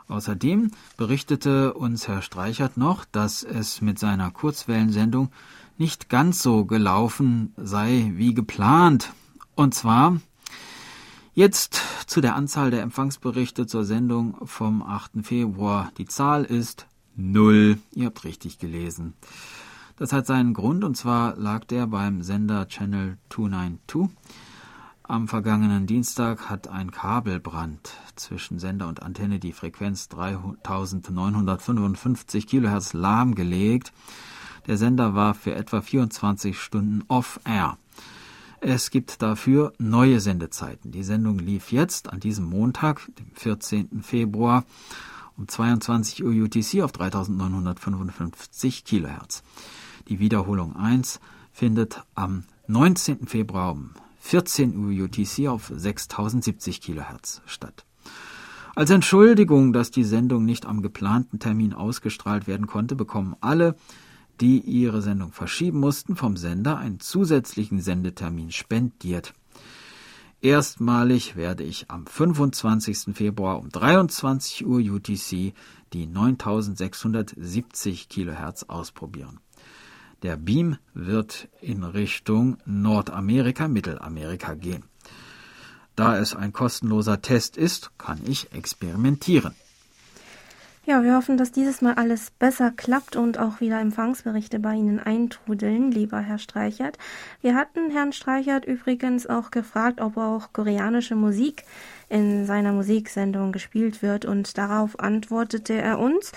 Außerdem 0.09 0.71
berichtete 0.97 1.75
uns 1.75 2.09
Herr 2.09 2.21
Streichert 2.21 2.75
noch, 2.75 3.05
dass 3.05 3.43
es 3.43 3.79
mit 3.79 3.99
seiner 3.99 4.31
Kurzwellensendung 4.31 5.31
nicht 5.77 6.09
ganz 6.09 6.43
so 6.43 6.65
gelaufen 6.65 7.53
sei 7.55 8.11
wie 8.15 8.33
geplant. 8.33 9.13
Und 9.55 9.73
zwar 9.73 10.19
jetzt 11.33 11.81
zu 12.05 12.19
der 12.19 12.35
Anzahl 12.35 12.69
der 12.69 12.81
Empfangsberichte 12.81 13.65
zur 13.65 13.85
Sendung 13.85 14.45
vom 14.45 14.83
8. 14.83 15.23
Februar. 15.23 15.93
Die 15.97 16.05
Zahl 16.05 16.43
ist 16.43 16.85
null. 17.15 17.77
Ihr 17.93 18.07
habt 18.07 18.25
richtig 18.25 18.59
gelesen. 18.59 19.13
Das 19.99 20.13
hat 20.13 20.25
seinen 20.25 20.53
Grund, 20.53 20.83
und 20.83 20.95
zwar 20.95 21.35
lag 21.35 21.65
der 21.65 21.85
beim 21.85 22.23
Sender 22.23 22.67
Channel 22.67 23.17
292 23.29 24.09
am 25.09 25.27
vergangenen 25.27 25.85
Dienstag 25.87 26.51
hat 26.51 26.67
ein 26.67 26.91
Kabelbrand 26.91 27.95
zwischen 28.15 28.59
Sender 28.59 28.87
und 28.87 29.01
Antenne 29.01 29.39
die 29.39 29.53
Frequenz 29.53 30.07
3955 30.07 32.45
kHz 32.45 32.93
lahmgelegt. 32.93 33.91
Der 34.67 34.77
Sender 34.77 35.15
war 35.15 35.33
für 35.33 35.55
etwa 35.55 35.81
24 35.81 36.61
Stunden 36.61 37.03
off-air. 37.07 37.79
Es 38.61 38.91
gibt 38.91 39.23
dafür 39.23 39.73
neue 39.79 40.19
Sendezeiten. 40.19 40.91
Die 40.91 41.01
Sendung 41.01 41.39
lief 41.39 41.71
jetzt 41.71 42.13
an 42.13 42.19
diesem 42.19 42.45
Montag, 42.45 43.09
dem 43.17 43.31
14. 43.33 44.03
Februar, 44.03 44.63
um 45.37 45.47
22 45.47 46.23
Uhr 46.23 46.33
UTC 46.33 46.83
auf 46.83 46.91
3955 46.91 48.85
kHz. 48.85 49.41
Die 50.09 50.19
Wiederholung 50.19 50.75
1 50.75 51.19
findet 51.51 52.01
am 52.15 52.43
19. 52.65 53.27
Februar 53.27 53.73
um 53.73 53.91
14 54.21 54.75
Uhr 54.75 55.05
UTC 55.05 55.47
auf 55.47 55.71
6070 55.73 56.81
kHz 56.81 57.41
statt. 57.45 57.85
Als 58.75 58.89
Entschuldigung, 58.89 59.71
dass 59.71 59.91
die 59.91 60.03
Sendung 60.03 60.45
nicht 60.45 60.65
am 60.65 60.81
geplanten 60.81 61.37
Termin 61.37 61.73
ausgestrahlt 61.73 62.47
werden 62.47 62.65
konnte, 62.65 62.95
bekommen 62.95 63.35
alle, 63.39 63.75
die 64.41 64.61
ihre 64.61 65.03
Sendung 65.03 65.31
verschieben 65.31 65.79
mussten, 65.79 66.15
vom 66.15 66.37
Sender 66.37 66.77
einen 66.77 66.99
zusätzlichen 66.99 67.79
Sendetermin 67.79 68.51
spendiert. 68.51 69.33
Erstmalig 70.41 71.35
werde 71.35 71.63
ich 71.63 71.91
am 71.91 72.07
25. 72.07 73.13
Februar 73.13 73.59
um 73.59 73.69
23 73.69 74.65
Uhr 74.65 74.79
UTC 74.79 75.53
die 75.93 76.07
9670 76.07 78.09
kHz 78.09 78.63
ausprobieren. 78.69 79.39
Der 80.21 80.35
Beam 80.35 80.77
wird 80.93 81.47
in 81.61 81.83
Richtung 81.83 82.57
Nordamerika, 82.65 83.67
Mittelamerika 83.67 84.53
gehen. 84.53 84.83
Da 85.95 86.17
es 86.17 86.35
ein 86.35 86.51
kostenloser 86.53 87.21
Test 87.21 87.57
ist, 87.57 87.91
kann 87.97 88.19
ich 88.25 88.51
experimentieren. 88.53 89.53
Ja, 90.85 91.03
wir 91.03 91.15
hoffen, 91.15 91.37
dass 91.37 91.51
dieses 91.51 91.81
Mal 91.81 91.93
alles 91.93 92.31
besser 92.31 92.71
klappt 92.71 93.15
und 93.15 93.37
auch 93.37 93.61
wieder 93.61 93.79
Empfangsberichte 93.79 94.59
bei 94.59 94.73
Ihnen 94.73 94.99
eintrudeln, 94.99 95.91
lieber 95.91 96.19
Herr 96.19 96.39
Streichert. 96.39 96.97
Wir 97.41 97.53
hatten 97.55 97.91
Herrn 97.91 98.11
Streichert 98.11 98.65
übrigens 98.65 99.27
auch 99.27 99.51
gefragt, 99.51 100.01
ob 100.01 100.17
auch 100.17 100.51
koreanische 100.51 101.15
Musik 101.15 101.63
in 102.09 102.47
seiner 102.47 102.71
Musiksendung 102.71 103.51
gespielt 103.51 104.01
wird 104.01 104.25
und 104.25 104.57
darauf 104.57 104.99
antwortete 104.99 105.73
er 105.75 105.99
uns, 105.99 106.31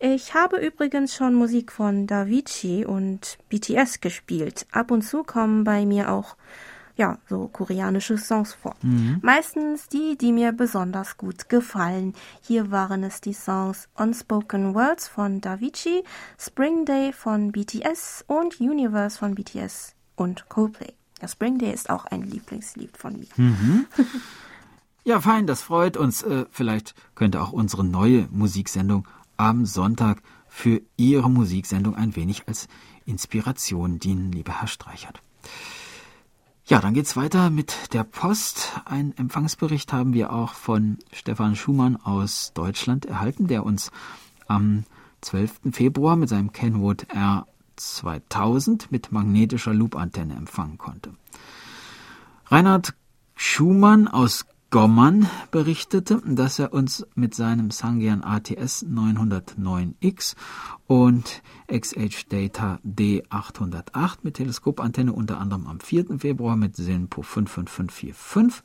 ich 0.00 0.34
habe 0.34 0.58
übrigens 0.58 1.14
schon 1.14 1.34
Musik 1.34 1.72
von 1.72 2.06
Davichi 2.06 2.84
und 2.84 3.38
BTS 3.48 4.00
gespielt. 4.00 4.66
Ab 4.70 4.90
und 4.90 5.02
zu 5.02 5.24
kommen 5.24 5.64
bei 5.64 5.84
mir 5.86 6.12
auch 6.12 6.36
ja, 6.98 7.16
so 7.28 7.48
koreanische 7.48 8.18
Songs 8.18 8.54
vor. 8.54 8.74
Mhm. 8.82 9.20
Meistens 9.22 9.88
die, 9.88 10.18
die 10.18 10.32
mir 10.32 10.52
besonders 10.52 11.16
gut 11.16 11.48
gefallen. 11.48 12.14
Hier 12.42 12.72
waren 12.72 13.04
es 13.04 13.20
die 13.20 13.32
Songs 13.32 13.88
Unspoken 13.94 14.74
Words 14.74 15.06
von 15.06 15.40
Davichi, 15.40 16.02
Spring 16.38 16.84
Day 16.84 17.12
von 17.12 17.52
BTS 17.52 18.24
und 18.26 18.60
Universe 18.60 19.16
von 19.16 19.36
BTS 19.36 19.94
und 20.16 20.48
Coldplay. 20.48 20.92
Ja, 21.22 21.28
Spring 21.28 21.58
Day 21.58 21.72
ist 21.72 21.88
auch 21.88 22.04
ein 22.06 22.22
Lieblingslied 22.22 22.96
von 22.96 23.18
mir. 23.18 23.28
Mhm. 23.36 23.86
Ja, 25.04 25.22
fein, 25.22 25.46
das 25.46 25.62
freut 25.62 25.96
uns. 25.96 26.22
Äh, 26.22 26.44
vielleicht 26.50 26.94
könnte 27.14 27.40
auch 27.40 27.52
unsere 27.52 27.82
neue 27.82 28.28
Musiksendung 28.30 29.08
am 29.38 29.64
Sonntag 29.64 30.22
für 30.48 30.82
Ihre 30.96 31.30
Musiksendung 31.30 31.94
ein 31.96 32.14
wenig 32.14 32.46
als 32.46 32.68
Inspiration 33.06 33.98
dienen, 33.98 34.30
lieber 34.32 34.60
Herr 34.60 34.68
Streichert. 34.68 35.22
Ja, 36.66 36.80
dann 36.80 36.92
geht's 36.92 37.16
weiter 37.16 37.48
mit 37.48 37.94
der 37.94 38.04
Post. 38.04 38.78
Ein 38.84 39.16
Empfangsbericht 39.16 39.90
haben 39.94 40.12
wir 40.12 40.30
auch 40.34 40.52
von 40.52 40.98
Stefan 41.12 41.56
Schumann 41.56 41.96
aus 41.96 42.52
Deutschland 42.52 43.06
erhalten, 43.06 43.46
der 43.46 43.64
uns 43.64 43.90
am 44.48 44.84
12. 45.22 45.72
Februar 45.72 46.16
mit 46.16 46.28
seinem 46.28 46.52
Kenwood 46.52 47.06
R 47.08 47.46
2000 47.76 48.92
mit 48.92 49.12
magnetischer 49.12 49.72
Loop-Antenne 49.72 50.34
empfangen 50.34 50.76
konnte. 50.76 51.14
Reinhard 52.46 52.94
Schumann 53.34 54.08
aus 54.08 54.44
Gommann 54.70 55.26
berichtete, 55.50 56.20
dass 56.26 56.58
er 56.58 56.74
uns 56.74 57.06
mit 57.14 57.34
seinem 57.34 57.70
Sangean 57.70 58.22
ATS 58.22 58.84
909X 58.84 60.36
und 60.86 61.42
XH 61.72 62.28
Data 62.28 62.78
D808 62.86 64.18
mit 64.24 64.34
Teleskopantenne 64.34 65.14
unter 65.14 65.40
anderem 65.40 65.66
am 65.66 65.80
4. 65.80 66.18
Februar 66.18 66.56
mit 66.56 66.76
SINPO 66.76 67.22
55545 67.22 68.62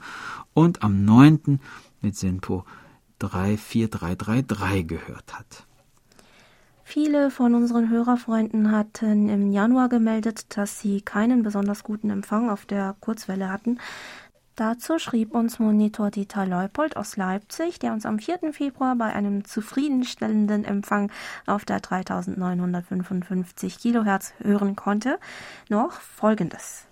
und 0.54 0.84
am 0.84 1.06
9. 1.06 1.62
mit 2.02 2.18
SINPO 2.18 2.66
34333 3.20 4.86
gehört 4.86 5.40
hat. 5.40 5.66
Viele 6.86 7.32
von 7.32 7.56
unseren 7.56 7.90
Hörerfreunden 7.90 8.72
hatten 8.72 9.30
im 9.30 9.52
Januar 9.52 9.88
gemeldet, 9.88 10.58
dass 10.58 10.82
sie 10.82 11.02
keinen 11.02 11.42
besonders 11.42 11.84
guten 11.84 12.10
Empfang 12.10 12.50
auf 12.50 12.66
der 12.66 12.96
Kurzwelle 13.00 13.50
hatten. 13.50 13.80
Dazu 14.56 15.00
schrieb 15.00 15.34
uns 15.34 15.58
Monitor 15.58 16.12
Dieter 16.12 16.46
Leupold 16.46 16.96
aus 16.96 17.18
Leipzig, 17.18 17.80
der 17.80 17.92
uns 17.92 18.06
am 18.06 18.20
4. 18.20 18.54
Februar 18.54 18.96
bei 18.96 19.12
einem 19.12 19.46
zufriedenstellenden 19.46 20.64
Empfang 20.64 21.12
auf 21.48 21.66
der 21.66 21.80
3955 21.80 23.80
Kilohertz 23.80 24.34
hören 24.38 24.76
konnte, 24.76 25.18
noch 25.70 25.94
Folgendes. 25.94 26.86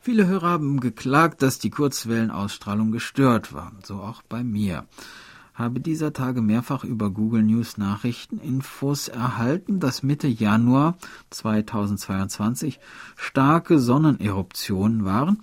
Viele 0.00 0.26
Hörer 0.26 0.48
haben 0.48 0.80
geklagt, 0.80 1.42
dass 1.42 1.60
die 1.60 1.70
Kurzwellenausstrahlung 1.70 2.90
gestört 2.90 3.52
war, 3.52 3.70
so 3.84 4.00
auch 4.00 4.22
bei 4.22 4.42
mir. 4.42 4.84
Habe 5.54 5.78
dieser 5.78 6.12
Tage 6.12 6.42
mehrfach 6.42 6.82
über 6.82 7.10
Google 7.10 7.44
News 7.44 7.78
Nachrichteninfos 7.78 9.06
erhalten, 9.06 9.78
dass 9.78 10.02
Mitte 10.02 10.26
Januar 10.26 10.96
2022 11.30 12.80
starke 13.16 13.78
Sonneneruptionen 13.78 15.04
waren 15.04 15.42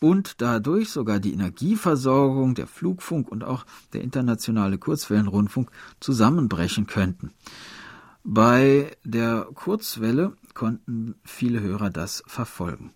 und 0.00 0.40
dadurch 0.40 0.90
sogar 0.90 1.20
die 1.20 1.32
Energieversorgung, 1.32 2.54
der 2.54 2.66
Flugfunk 2.66 3.28
und 3.28 3.44
auch 3.44 3.64
der 3.92 4.02
internationale 4.02 4.78
Kurzwellenrundfunk 4.78 5.70
zusammenbrechen 6.00 6.86
könnten. 6.86 7.32
Bei 8.24 8.96
der 9.04 9.46
Kurzwelle 9.54 10.34
konnten 10.54 11.14
viele 11.24 11.60
Hörer 11.60 11.90
das 11.90 12.22
verfolgen. 12.26 12.92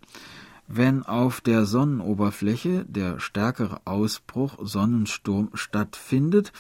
Wenn 0.67 1.03
auf 1.03 1.41
der 1.41 1.67
Sonnenoberfläche 1.67 2.87
der 2.87 3.21
stärkere 3.21 3.83
Ausbruch 3.85 4.59
Sonnensturm 4.63 5.51
stattfindet, 5.55 6.53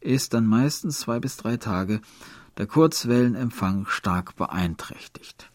ist 0.00 0.32
dann 0.32 0.46
meistens 0.46 1.00
zwei 1.00 1.20
bis 1.20 1.36
drei 1.36 1.58
Tage 1.58 2.00
der 2.56 2.66
Kurzwellenempfang 2.66 3.86
stark 3.86 4.36
beeinträchtigt. 4.36 5.51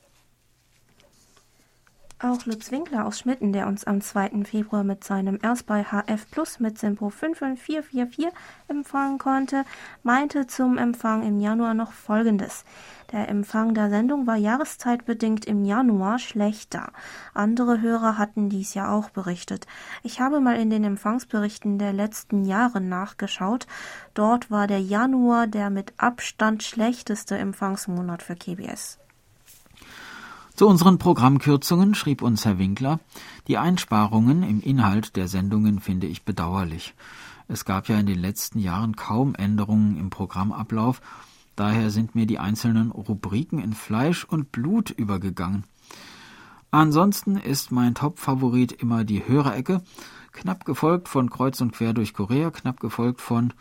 Auch 2.20 2.48
Lutz 2.48 2.72
Winkler 2.72 3.06
aus 3.06 3.20
Schmitten, 3.20 3.54
der 3.54 3.68
uns 3.68 3.84
am 3.84 4.02
2. 4.02 4.44
Februar 4.44 4.84
mit 4.84 5.04
seinem 5.04 5.38
Erstbei 5.40 5.84
HF 5.84 6.32
Plus 6.32 6.60
mit 6.60 6.80
Simpo 6.80 7.12
55444 7.12 8.30
empfangen 8.68 9.20
konnte, 9.20 9.66
meinte 10.02 10.48
zum 10.48 10.80
Empfang 10.80 11.22
im 11.22 11.40
Januar 11.40 11.76
noch 11.76 11.92
Folgendes. 11.92 12.66
Der 13.12 13.30
Empfang 13.30 13.76
der 13.76 13.92
Sendung 13.92 14.26
war 14.26 14.36
jahreszeitbedingt 14.36 15.46
im 15.46 15.64
Januar 15.64 16.18
schlechter. 16.18 16.92
Andere 17.36 17.82
Hörer 17.82 18.18
hatten 18.18 18.50
dies 18.50 18.74
ja 18.74 18.92
auch 18.92 19.12
berichtet. 19.12 19.68
Ich 20.02 20.20
habe 20.20 20.40
mal 20.40 20.60
in 20.60 20.72
den 20.72 20.86
Empfangsberichten 20.86 21.78
der 21.78 21.94
letzten 21.94 22.46
Jahre 22.46 22.82
nachgeschaut. 22.82 23.68
Dort 24.16 24.50
war 24.50 24.66
der 24.66 24.82
Januar 24.82 25.46
der 25.46 25.70
mit 25.70 25.94
Abstand 25.98 26.64
schlechteste 26.64 27.38
Empfangsmonat 27.38 28.24
für 28.24 28.36
KBS. 28.36 28.98
Zu 30.58 30.68
unseren 30.68 30.98
Programmkürzungen 30.98 31.94
schrieb 31.94 32.24
uns 32.24 32.44
Herr 32.44 32.58
Winkler, 32.58 33.00
die 33.48 33.60
Einsparungen 33.60 34.42
im 34.42 34.60
Inhalt 34.60 35.16
der 35.16 35.28
Sendungen 35.28 35.80
finde 35.80 36.08
ich 36.08 36.26
bedauerlich. 36.26 36.96
Es 37.48 37.64
gab 37.64 37.90
ja 37.90 38.00
in 38.00 38.08
den 38.08 38.18
letzten 38.18 38.58
Jahren 38.58 38.96
kaum 38.96 39.36
Änderungen 39.36 39.98
im 40.00 40.10
Programmablauf, 40.10 41.00
daher 41.56 41.92
sind 41.92 42.16
mir 42.16 42.26
die 42.26 42.40
einzelnen 42.40 42.90
Rubriken 42.90 43.60
in 43.60 43.74
Fleisch 43.74 44.26
und 44.26 44.52
Blut 44.52 44.90
übergegangen. 44.90 45.64
Ansonsten 46.72 47.38
ist 47.38 47.72
mein 47.72 47.94
Top-Favorit 47.94 48.72
immer 48.72 49.04
die 49.04 49.28
Hörerecke, 49.28 49.84
knapp 50.32 50.66
gefolgt 50.66 51.08
von 51.08 51.30
Kreuz 51.30 51.62
und 51.62 51.74
Quer 51.74 51.94
durch 51.94 52.16
Korea, 52.16 52.50
knapp 52.50 52.80
gefolgt 52.80 53.22
von 53.22 53.54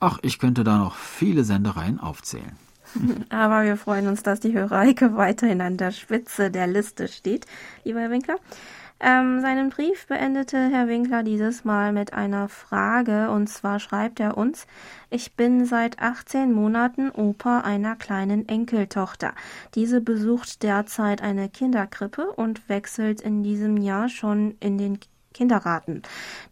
Ach, 0.00 0.18
ich 0.20 0.38
könnte 0.38 0.64
da 0.64 0.76
noch 0.76 0.96
viele 0.96 1.44
Sendereien 1.44 1.98
aufzählen. 1.98 2.65
Aber 3.30 3.64
wir 3.64 3.76
freuen 3.76 4.06
uns, 4.08 4.22
dass 4.22 4.40
die 4.40 4.52
Höreike 4.52 5.16
weiterhin 5.16 5.60
an 5.60 5.76
der 5.76 5.90
Spitze 5.90 6.50
der 6.50 6.66
Liste 6.66 7.08
steht, 7.08 7.46
lieber 7.84 8.00
Herr 8.00 8.10
Winkler. 8.10 8.36
Ähm, 8.98 9.42
seinen 9.42 9.68
Brief 9.68 10.06
beendete 10.06 10.56
Herr 10.70 10.88
Winkler 10.88 11.22
dieses 11.22 11.64
Mal 11.64 11.92
mit 11.92 12.14
einer 12.14 12.48
Frage, 12.48 13.30
und 13.30 13.46
zwar 13.48 13.78
schreibt 13.78 14.20
er 14.20 14.38
uns, 14.38 14.66
ich 15.10 15.34
bin 15.34 15.66
seit 15.66 15.98
18 15.98 16.50
Monaten 16.50 17.10
Opa 17.10 17.60
einer 17.60 17.96
kleinen 17.96 18.48
Enkeltochter. 18.48 19.34
Diese 19.74 20.00
besucht 20.00 20.62
derzeit 20.62 21.22
eine 21.22 21.50
Kinderkrippe 21.50 22.32
und 22.32 22.70
wechselt 22.70 23.20
in 23.20 23.42
diesem 23.42 23.76
Jahr 23.76 24.08
schon 24.08 24.56
in 24.60 24.78
den 24.78 24.98
Kindergarten. 25.36 26.00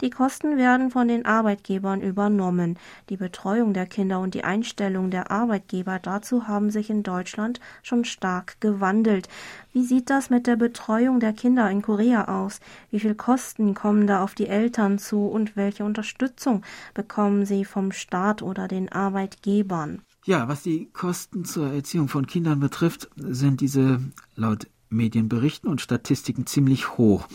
Die 0.03 0.11
Kosten 0.11 0.59
werden 0.59 0.91
von 0.91 1.09
den 1.09 1.25
Arbeitgebern 1.25 2.03
übernommen. 2.03 2.79
Die 3.09 3.17
Betreuung 3.17 3.73
der 3.73 3.87
Kinder 3.87 4.21
und 4.21 4.35
die 4.35 4.45
Einstellung 4.45 5.11
der 5.11 5.31
Arbeitgeber 5.31 5.99
dazu 5.99 6.49
haben 6.49 6.71
sich 6.71 6.91
in 6.91 7.03
Deutschland 7.03 7.61
schon 7.83 8.05
stark 8.05 8.61
gewandelt. 8.61 9.29
Wie 9.73 9.85
sieht 9.85 10.11
das 10.11 10.29
mit 10.29 10.47
der 10.47 10.57
Betreuung 10.57 11.19
der 11.19 11.33
Kinder 11.33 11.71
in 11.71 11.81
Korea 11.81 12.43
aus? 12.43 12.61
Wie 12.91 13.01
viel 13.01 13.15
Kosten 13.15 13.73
kommen 13.73 14.07
da 14.07 14.23
auf 14.23 14.35
die 14.35 14.49
Eltern 14.49 14.99
zu 14.99 15.27
und 15.29 15.57
welche 15.57 15.85
Unterstützung 15.85 16.63
bekommen 16.93 17.47
sie 17.47 17.65
vom 17.65 17.91
Staat 17.91 18.43
oder 18.43 18.69
den 18.69 18.93
Arbeitgebern? 18.93 20.03
Ja, 20.27 20.47
was 20.49 20.63
die 20.63 20.91
Kosten 20.93 21.47
zur 21.47 21.73
Erziehung 21.73 22.09
von 22.09 22.27
Kindern 22.27 22.61
betrifft, 22.61 23.09
sind 23.17 23.61
diese 23.61 24.01
laut 24.37 24.67
Medienberichten 24.95 25.69
und 25.69 25.81
Statistiken 25.81 26.47
ziemlich 26.47 26.97
hoch. 26.97 27.27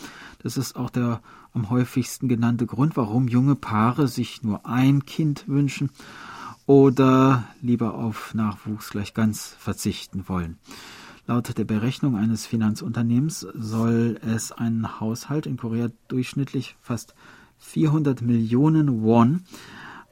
Das 0.42 0.56
ist 0.56 0.76
auch 0.76 0.90
der 0.90 1.20
am 1.52 1.70
häufigsten 1.70 2.28
genannte 2.28 2.66
Grund, 2.66 2.96
warum 2.96 3.28
junge 3.28 3.56
Paare 3.56 4.08
sich 4.08 4.42
nur 4.42 4.66
ein 4.66 5.04
Kind 5.04 5.48
wünschen 5.48 5.90
oder 6.66 7.44
lieber 7.60 7.94
auf 7.94 8.34
Nachwuchs 8.34 8.90
gleich 8.90 9.14
ganz 9.14 9.56
verzichten 9.58 10.28
wollen. 10.28 10.58
Laut 11.26 11.56
der 11.56 11.64
Berechnung 11.64 12.16
eines 12.16 12.44
Finanzunternehmens 12.46 13.46
soll 13.54 14.18
es 14.22 14.52
einen 14.52 15.00
Haushalt 15.00 15.46
in 15.46 15.56
Korea 15.56 15.88
durchschnittlich 16.08 16.76
fast 16.80 17.14
400 17.58 18.20
Millionen 18.22 19.02
Won, 19.02 19.44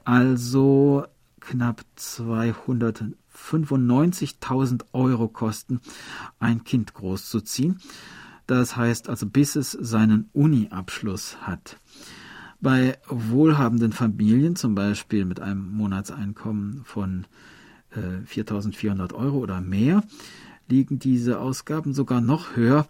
also 0.05 1.05
knapp 1.39 1.83
295.000 1.97 4.83
Euro 4.93 5.27
kosten, 5.27 5.81
ein 6.39 6.63
Kind 6.63 6.93
großzuziehen. 6.93 7.81
Das 8.49 8.75
heißt 8.75 9.07
also, 9.09 9.27
bis 9.27 9.55
es 9.55 9.73
seinen 9.73 10.27
Uni-Abschluss 10.33 11.37
hat. 11.41 11.77
Bei 12.59 12.97
wohlhabenden 13.07 13.91
Familien, 13.91 14.55
zum 14.55 14.73
Beispiel 14.73 15.25
mit 15.25 15.39
einem 15.39 15.71
Monatseinkommen 15.71 16.81
von 16.83 17.27
äh, 17.91 18.23
4.400 18.25 19.13
Euro 19.13 19.37
oder 19.37 19.61
mehr, 19.61 20.01
liegen 20.67 20.97
diese 20.97 21.39
Ausgaben 21.39 21.93
sogar 21.93 22.21
noch 22.21 22.55
höher 22.55 22.87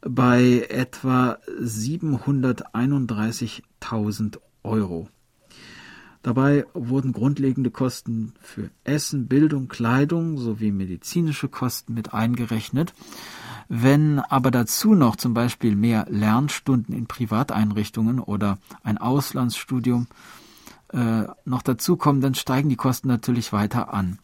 bei 0.00 0.66
etwa 0.68 1.38
731.000 1.60 4.40
Euro. 4.64 5.08
Dabei 6.22 6.66
wurden 6.74 7.12
grundlegende 7.12 7.70
Kosten 7.70 8.34
für 8.40 8.70
Essen, 8.82 9.28
Bildung, 9.28 9.68
Kleidung 9.68 10.36
sowie 10.36 10.72
medizinische 10.72 11.48
Kosten 11.48 11.94
mit 11.94 12.12
eingerechnet. 12.12 12.92
Wenn 13.72 14.18
aber 14.18 14.50
dazu 14.50 14.96
noch 14.96 15.14
zum 15.14 15.32
Beispiel 15.32 15.76
mehr 15.76 16.04
Lernstunden 16.10 16.92
in 16.92 17.06
Privateinrichtungen 17.06 18.18
oder 18.18 18.58
ein 18.82 18.98
Auslandsstudium 18.98 20.08
äh, 20.92 21.22
noch 21.44 21.62
dazukommen, 21.62 22.20
dann 22.20 22.34
steigen 22.34 22.68
die 22.68 22.74
Kosten 22.74 23.06
natürlich 23.06 23.52
weiter 23.52 23.94
an. 23.94 24.18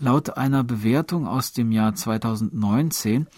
Laut 0.00 0.36
einer 0.36 0.64
Bewertung 0.64 1.28
aus 1.28 1.52
dem 1.52 1.70
Jahr 1.70 1.94
2019 1.94 3.28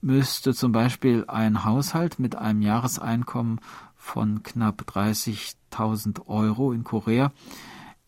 müsste 0.00 0.54
zum 0.54 0.70
Beispiel 0.70 1.24
ein 1.26 1.64
Haushalt 1.64 2.20
mit 2.20 2.36
einem 2.36 2.62
Jahreseinkommen 2.62 3.60
von 3.96 4.44
knapp 4.44 4.82
30.000 4.82 6.28
Euro 6.28 6.70
in 6.70 6.84
Korea 6.84 7.32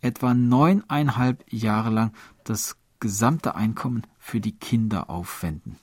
etwa 0.01 0.35
neuneinhalb 0.35 1.45
Jahre 1.53 1.91
lang 1.91 2.13
das 2.45 2.77
gesamte 3.01 3.57
Einkommen 3.57 4.03
für 4.21 4.39
die 4.39 4.57
Kinder 4.57 5.11
aufwenden. 5.11 5.81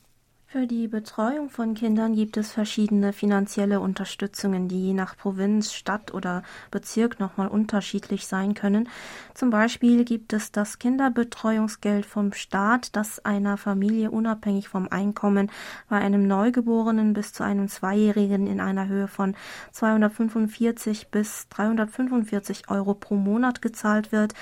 Für 0.49 0.65
die 0.65 0.87
Betreuung 0.87 1.49
von 1.49 1.73
Kindern 1.73 2.15
gibt 2.15 2.37
es 2.37 2.53
verschiedene 2.53 3.11
finanzielle 3.11 3.81
Unterstützungen, 3.81 4.69
die 4.69 4.81
je 4.81 4.93
nach 4.93 5.17
Provinz, 5.17 5.73
Stadt 5.73 6.13
oder 6.13 6.41
Bezirk 6.71 7.19
nochmal 7.19 7.49
unterschiedlich 7.49 8.27
sein 8.27 8.53
können. 8.53 8.87
Zum 9.33 9.49
Beispiel 9.49 10.05
gibt 10.05 10.31
es 10.31 10.53
das 10.53 10.79
Kinderbetreuungsgeld 10.79 12.05
vom 12.05 12.31
Staat, 12.31 12.95
das 12.95 13.19
einer 13.25 13.57
Familie 13.57 14.09
unabhängig 14.09 14.69
vom 14.69 14.87
Einkommen 14.87 15.51
bei 15.89 15.97
einem 15.97 16.25
Neugeborenen 16.25 17.11
bis 17.11 17.33
zu 17.33 17.43
einem 17.43 17.67
Zweijährigen 17.67 18.47
in 18.47 18.61
einer 18.61 18.87
Höhe 18.87 19.09
von 19.09 19.35
245 19.73 21.09
bis 21.09 21.49
345 21.49 22.69
Euro 22.69 22.93
pro 22.93 23.15
Monat 23.15 23.61
gezahlt 23.61 24.13
wird. 24.13 24.33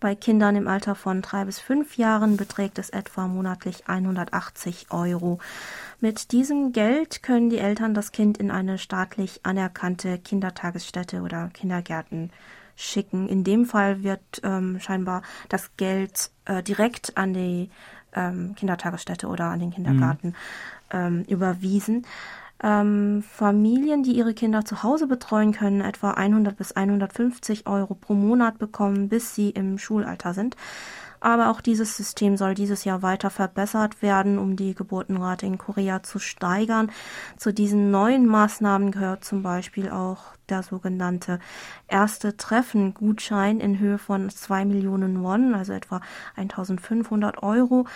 Bei 0.00 0.14
Kindern 0.14 0.56
im 0.56 0.68
Alter 0.68 0.94
von 0.94 1.20
drei 1.20 1.44
bis 1.44 1.58
fünf 1.60 1.98
Jahren 1.98 2.38
beträgt 2.38 2.78
es 2.78 2.88
etwa 2.88 3.26
monatlich 3.28 3.88
180 3.88 4.86
Euro. 4.88 5.38
Mit 6.00 6.32
diesem 6.32 6.72
Geld 6.72 7.22
können 7.22 7.50
die 7.50 7.58
Eltern 7.58 7.92
das 7.92 8.10
Kind 8.10 8.38
in 8.38 8.50
eine 8.50 8.78
staatlich 8.78 9.40
anerkannte 9.42 10.18
Kindertagesstätte 10.18 11.20
oder 11.20 11.50
Kindergärten 11.52 12.30
schicken. 12.74 13.28
In 13.28 13.44
dem 13.44 13.66
Fall 13.66 14.02
wird 14.02 14.40
ähm, 14.42 14.80
scheinbar 14.80 15.22
das 15.50 15.76
Geld 15.76 16.30
äh, 16.46 16.62
direkt 16.62 17.16
an 17.18 17.34
die 17.34 17.70
ähm, 18.14 18.54
Kindertagesstätte 18.56 19.28
oder 19.28 19.44
an 19.44 19.60
den 19.60 19.72
Kindergarten 19.72 20.28
mhm. 20.28 20.34
ähm, 20.90 21.24
überwiesen. 21.28 22.06
Ähm, 22.62 23.22
Familien, 23.22 24.02
die 24.02 24.12
ihre 24.12 24.34
Kinder 24.34 24.64
zu 24.64 24.82
Hause 24.82 25.06
betreuen 25.06 25.52
können, 25.52 25.80
etwa 25.80 26.12
100 26.12 26.56
bis 26.56 26.72
150 26.72 27.66
Euro 27.66 27.94
pro 27.94 28.14
Monat 28.14 28.58
bekommen, 28.58 29.08
bis 29.08 29.34
sie 29.34 29.50
im 29.50 29.78
Schulalter 29.78 30.34
sind. 30.34 30.56
Aber 31.20 31.50
auch 31.50 31.60
dieses 31.60 31.96
System 31.96 32.36
soll 32.36 32.54
dieses 32.54 32.84
Jahr 32.84 33.02
weiter 33.02 33.30
verbessert 33.30 34.02
werden, 34.02 34.38
um 34.38 34.56
die 34.56 34.74
Geburtenrate 34.74 35.46
in 35.46 35.58
Korea 35.58 36.02
zu 36.02 36.18
steigern. 36.18 36.90
Zu 37.36 37.52
diesen 37.52 37.90
neuen 37.90 38.26
Maßnahmen 38.26 38.90
gehört 38.90 39.24
zum 39.24 39.42
Beispiel 39.42 39.90
auch 39.90 40.18
der 40.48 40.62
sogenannte 40.62 41.38
erste 41.88 42.36
Treffen 42.36 42.94
Gutschein 42.94 43.60
in 43.60 43.78
Höhe 43.78 43.98
von 43.98 44.30
2 44.30 44.64
Millionen 44.64 45.22
Won, 45.22 45.54
also 45.54 45.72
etwa 45.72 46.00
1500 46.36 47.42
Euro 47.42 47.86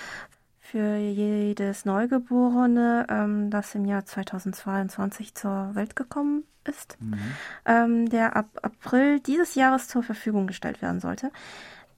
für 0.60 0.96
jedes 0.96 1.84
Neugeborene, 1.84 3.06
ähm, 3.08 3.50
das 3.50 3.74
im 3.74 3.84
Jahr 3.84 4.04
2022 4.04 5.34
zur 5.34 5.74
Welt 5.74 5.94
gekommen 5.94 6.44
ist, 6.64 6.96
mhm. 7.00 7.18
ähm, 7.66 8.08
der 8.08 8.34
ab 8.34 8.48
April 8.62 9.20
dieses 9.20 9.54
Jahres 9.54 9.88
zur 9.88 10.02
Verfügung 10.02 10.46
gestellt 10.46 10.80
werden 10.80 11.00
sollte. 11.00 11.30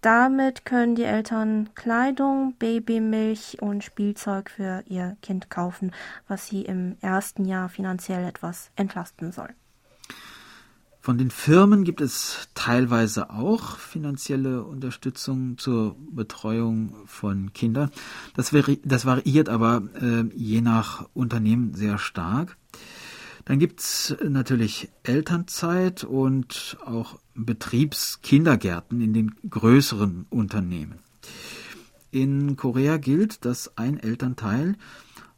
Damit 0.07 0.65
können 0.65 0.95
die 0.95 1.03
Eltern 1.03 1.71
Kleidung, 1.75 2.55
Babymilch 2.61 3.61
und 3.61 3.83
Spielzeug 3.83 4.51
für 4.51 4.85
ihr 4.87 5.17
Kind 5.21 5.51
kaufen, 5.51 5.91
was 6.29 6.47
sie 6.47 6.63
im 6.63 6.97
ersten 7.01 7.45
Jahr 7.45 7.69
finanziell 7.69 8.25
etwas 8.25 8.71
entlasten 8.77 9.33
soll. 9.33 9.49
Von 11.01 11.19
den 11.19 11.33
Firmen 11.33 11.83
gibt 11.83 12.01
es 12.01 12.49
teilweise 12.55 13.31
auch 13.31 13.79
finanzielle 13.79 14.63
Unterstützung 14.63 15.59
zur 15.59 15.97
Betreuung 16.13 16.95
von 17.07 17.53
Kindern. 17.53 17.91
Das, 18.37 18.53
vari 18.53 18.81
das 18.85 19.07
variiert 19.07 19.49
aber 19.49 19.83
äh, 20.01 20.23
je 20.37 20.61
nach 20.61 21.09
Unternehmen 21.15 21.75
sehr 21.75 21.99
stark. 21.99 22.57
Dann 23.47 23.61
gibt's 23.61 24.15
natürlich 24.29 24.91
Elternzeit 25.05 26.03
und 26.03 26.77
auch 26.85 27.21
Betriebskindergärten 27.37 29.01
in 29.01 29.15
den 29.15 29.35
größeren 29.49 30.27
Unternehmen. 30.31 30.99
In 32.11 32.57
Korea 32.57 32.97
gilt, 32.97 33.45
dass 33.45 33.79
ein 33.79 34.01
Elternteil, 34.01 34.75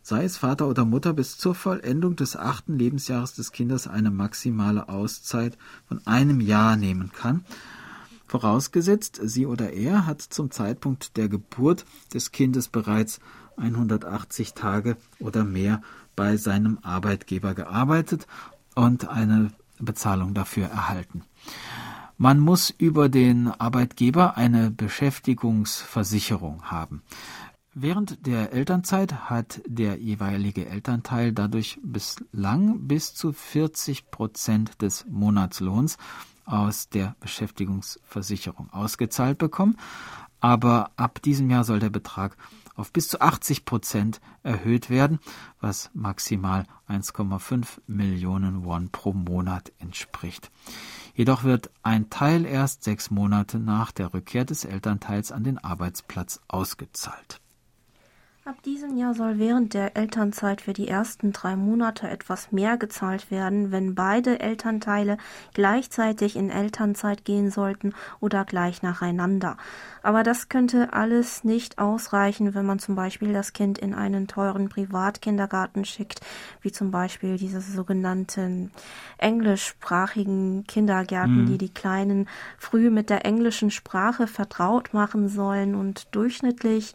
sei 0.00 0.24
es 0.24 0.38
Vater 0.38 0.68
oder 0.68 0.86
Mutter, 0.86 1.12
bis 1.12 1.36
zur 1.36 1.54
Vollendung 1.54 2.16
des 2.16 2.34
achten 2.34 2.78
Lebensjahres 2.78 3.34
des 3.34 3.52
Kindes 3.52 3.86
eine 3.86 4.10
maximale 4.10 4.88
Auszeit 4.88 5.58
von 5.86 6.06
einem 6.06 6.40
Jahr 6.40 6.76
nehmen 6.76 7.12
kann. 7.12 7.44
Vorausgesetzt, 8.26 9.20
sie 9.22 9.44
oder 9.44 9.74
er 9.74 10.06
hat 10.06 10.22
zum 10.22 10.50
Zeitpunkt 10.50 11.18
der 11.18 11.28
Geburt 11.28 11.84
des 12.14 12.32
Kindes 12.32 12.68
bereits 12.68 13.20
180 13.58 14.54
Tage 14.54 14.96
oder 15.18 15.44
mehr 15.44 15.82
bei 16.18 16.36
seinem 16.36 16.80
Arbeitgeber 16.82 17.54
gearbeitet 17.54 18.26
und 18.74 19.08
eine 19.08 19.52
Bezahlung 19.78 20.34
dafür 20.34 20.66
erhalten. 20.66 21.22
Man 22.16 22.40
muss 22.40 22.70
über 22.70 23.08
den 23.08 23.46
Arbeitgeber 23.46 24.36
eine 24.36 24.72
Beschäftigungsversicherung 24.72 26.64
haben. 26.64 27.04
Während 27.72 28.26
der 28.26 28.52
Elternzeit 28.52 29.30
hat 29.30 29.62
der 29.68 29.98
jeweilige 29.98 30.66
Elternteil 30.66 31.30
dadurch 31.32 31.78
bislang 31.84 32.88
bis 32.88 33.14
zu 33.14 33.32
40 33.32 34.10
Prozent 34.10 34.82
des 34.82 35.06
Monatslohns 35.08 35.98
aus 36.44 36.88
der 36.88 37.14
Beschäftigungsversicherung 37.20 38.72
ausgezahlt 38.72 39.38
bekommen, 39.38 39.76
aber 40.40 40.90
ab 40.96 41.22
diesem 41.22 41.48
Jahr 41.48 41.62
soll 41.62 41.78
der 41.78 41.90
Betrag 41.90 42.36
auf 42.78 42.92
bis 42.92 43.08
zu 43.08 43.20
80 43.20 43.64
Prozent 43.64 44.20
erhöht 44.42 44.88
werden, 44.88 45.18
was 45.60 45.90
maximal 45.94 46.64
1,5 46.88 47.66
Millionen 47.86 48.64
Won 48.64 48.90
pro 48.90 49.12
Monat 49.12 49.72
entspricht. 49.78 50.50
Jedoch 51.14 51.42
wird 51.42 51.70
ein 51.82 52.10
Teil 52.10 52.46
erst 52.46 52.84
sechs 52.84 53.10
Monate 53.10 53.58
nach 53.58 53.90
der 53.90 54.14
Rückkehr 54.14 54.44
des 54.44 54.64
Elternteils 54.64 55.32
an 55.32 55.44
den 55.44 55.58
Arbeitsplatz 55.58 56.40
ausgezahlt. 56.46 57.40
Ab 58.48 58.62
diesem 58.62 58.96
Jahr 58.96 59.12
soll 59.12 59.38
während 59.38 59.74
der 59.74 59.94
Elternzeit 59.94 60.62
für 60.62 60.72
die 60.72 60.88
ersten 60.88 61.32
drei 61.32 61.54
Monate 61.54 62.08
etwas 62.08 62.50
mehr 62.50 62.78
gezahlt 62.78 63.30
werden, 63.30 63.72
wenn 63.72 63.94
beide 63.94 64.40
Elternteile 64.40 65.18
gleichzeitig 65.52 66.34
in 66.34 66.48
Elternzeit 66.48 67.26
gehen 67.26 67.50
sollten 67.50 67.92
oder 68.20 68.46
gleich 68.46 68.80
nacheinander. 68.80 69.58
Aber 70.02 70.22
das 70.22 70.48
könnte 70.48 70.94
alles 70.94 71.44
nicht 71.44 71.78
ausreichen, 71.78 72.54
wenn 72.54 72.64
man 72.64 72.78
zum 72.78 72.94
Beispiel 72.94 73.34
das 73.34 73.52
Kind 73.52 73.76
in 73.76 73.92
einen 73.92 74.28
teuren 74.28 74.70
Privatkindergarten 74.70 75.84
schickt, 75.84 76.22
wie 76.62 76.72
zum 76.72 76.90
Beispiel 76.90 77.36
diese 77.36 77.60
sogenannten 77.60 78.70
englischsprachigen 79.18 80.64
Kindergärten, 80.66 81.42
mhm. 81.42 81.46
die 81.48 81.58
die 81.58 81.74
Kleinen 81.74 82.30
früh 82.56 82.88
mit 82.88 83.10
der 83.10 83.26
englischen 83.26 83.70
Sprache 83.70 84.26
vertraut 84.26 84.94
machen 84.94 85.28
sollen 85.28 85.74
und 85.74 86.14
durchschnittlich 86.16 86.94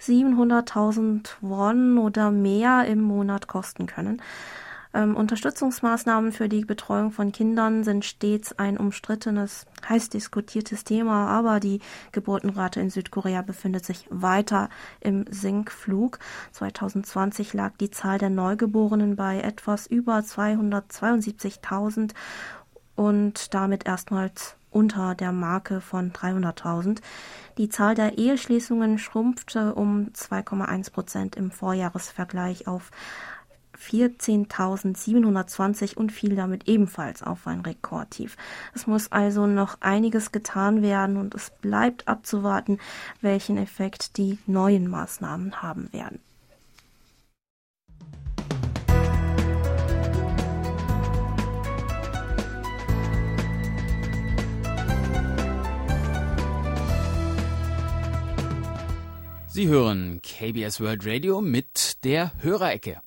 700.000 0.00 1.28
Won 1.40 1.98
oder 1.98 2.30
mehr 2.30 2.84
im 2.86 3.00
Monat 3.00 3.46
kosten 3.46 3.86
können. 3.86 4.20
Ähm, 4.96 5.14
Unterstützungsmaßnahmen 5.14 6.32
für 6.32 6.48
die 6.48 6.64
Betreuung 6.64 7.12
von 7.12 7.30
Kindern 7.30 7.84
sind 7.84 8.06
stets 8.06 8.58
ein 8.58 8.78
umstrittenes, 8.78 9.66
heiß 9.86 10.08
diskutiertes 10.08 10.84
Thema, 10.84 11.28
aber 11.28 11.60
die 11.60 11.80
Geburtenrate 12.12 12.80
in 12.80 12.88
Südkorea 12.88 13.42
befindet 13.42 13.84
sich 13.84 14.06
weiter 14.08 14.70
im 15.00 15.26
Sinkflug. 15.28 16.18
2020 16.52 17.52
lag 17.52 17.76
die 17.76 17.90
Zahl 17.90 18.16
der 18.16 18.30
Neugeborenen 18.30 19.16
bei 19.16 19.40
etwas 19.40 19.86
über 19.86 20.18
272.000 20.20 22.12
und 22.94 23.52
damit 23.52 23.84
erstmals 23.84 24.56
unter 24.70 25.14
der 25.14 25.32
Marke 25.32 25.80
von 25.80 26.12
300.000. 26.12 27.00
Die 27.58 27.68
Zahl 27.68 27.94
der 27.94 28.18
Eheschließungen 28.18 28.98
schrumpfte 28.98 29.74
um 29.74 30.10
2,1 30.12 30.92
Prozent 30.92 31.36
im 31.36 31.50
Vorjahresvergleich 31.50 32.68
auf 32.68 32.90
14.720 33.76 35.96
und 35.96 36.12
fiel 36.12 36.36
damit 36.36 36.68
ebenfalls 36.68 37.22
auf 37.22 37.46
ein 37.46 37.60
Rekordtief. 37.60 38.36
Es 38.74 38.86
muss 38.86 39.10
also 39.12 39.46
noch 39.46 39.80
einiges 39.80 40.32
getan 40.32 40.82
werden 40.82 41.16
und 41.16 41.34
es 41.34 41.50
bleibt 41.60 42.08
abzuwarten, 42.08 42.78
welchen 43.20 43.58
Effekt 43.58 44.16
die 44.16 44.38
neuen 44.46 44.88
Maßnahmen 44.88 45.62
haben 45.62 45.92
werden. 45.92 46.20
Sie 59.56 59.68
hören 59.68 60.20
KBS 60.20 60.82
World 60.82 61.06
Radio 61.06 61.40
mit 61.40 62.04
der 62.04 62.32
Hörerecke. 62.42 63.00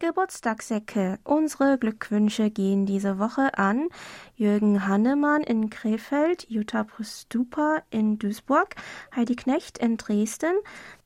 Geburtstagsecke. 0.00 1.18
Unsere 1.24 1.78
Glückwünsche 1.78 2.50
gehen 2.50 2.84
diese 2.84 3.18
Woche 3.18 3.56
an 3.56 3.88
Jürgen 4.36 4.86
Hannemann 4.86 5.44
in 5.44 5.70
Krefeld, 5.70 6.44
Jutta 6.50 6.84
Prustupa 6.84 7.80
in 7.88 8.18
Duisburg, 8.18 8.76
Heidi 9.16 9.34
Knecht 9.34 9.78
in 9.78 9.96
Dresden, 9.96 10.52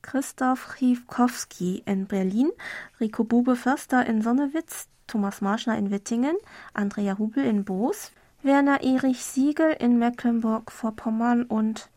Christoph 0.01 0.75
Chiwkowski 0.77 1.83
in 1.85 2.05
Berlin, 2.05 2.51
Rico 2.99 3.23
Bube 3.23 3.55
Förster 3.55 4.05
in 4.05 4.21
Sonnewitz, 4.21 4.89
Thomas 5.07 5.39
Marschner 5.39 5.77
in 5.77 5.91
Wittingen, 5.91 6.35
Andrea 6.73 7.17
Hubel 7.17 7.45
in 7.45 7.63
Boos, 7.63 8.11
Werner 8.41 8.83
Erich 8.83 9.23
Siegel 9.23 9.71
in 9.79 9.97
Mecklenburg-Vorpommern 9.97 11.43
und 11.43 11.89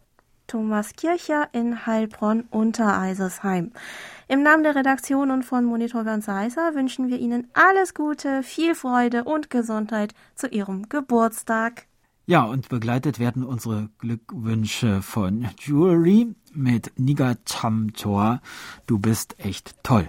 Thomas 0.47 0.95
Kircher 0.95 1.49
in 1.53 1.87
Heilbronn 1.87 2.45
unter 2.51 2.99
Eisersheim. 2.99 3.73
Im 4.29 4.43
Namen 4.43 4.63
der 4.63 4.75
Redaktion 4.75 5.31
und 5.31 5.45
von 5.45 5.65
Monitor 5.65 6.05
Bernd 6.05 6.25
Seiser 6.25 6.75
wünschen 6.75 7.09
wir 7.09 7.19
Ihnen 7.19 7.49
alles 7.55 7.95
Gute, 7.95 8.43
viel 8.43 8.75
Freude 8.75 9.25
und 9.25 9.51
Gesundheit 9.51 10.15
zu 10.35 10.49
Ihrem 10.49 10.89
Geburtstag. 10.89 11.87
Ja, 12.27 12.43
und 12.43 12.69
begleitet 12.69 13.21
werden 13.21 13.45
unsere 13.45 13.89
Glückwünsche 13.99 15.01
von 15.01 15.49
Jewelry 15.61 16.35
mit 16.53 16.91
Niga 16.97 17.37
Cham 17.45 17.93
Chor. 17.93 18.41
Du 18.87 18.99
bist 18.99 19.39
echt 19.39 19.77
toll. 19.85 20.09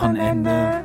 Wochenende. 0.00 0.84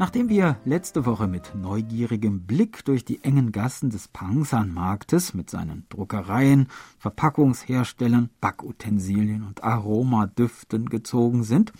Nachdem 0.00 0.28
wir 0.28 0.56
letzte 0.64 1.06
Woche 1.06 1.28
mit 1.28 1.54
neugierigem 1.54 2.44
Blick 2.44 2.84
durch 2.86 3.04
die 3.04 3.22
engen 3.22 3.52
Gassen 3.52 3.90
des 3.90 4.08
Pangsan-Marktes 4.08 5.32
mit 5.32 5.48
seinen 5.48 5.86
Druckereien, 5.88 6.66
Verpackungsherstellern, 6.98 8.30
Backutensilien 8.40 9.44
und 9.44 9.62
Aromadüften 9.62 10.88
gezogen 10.88 11.44
sind, 11.44 11.72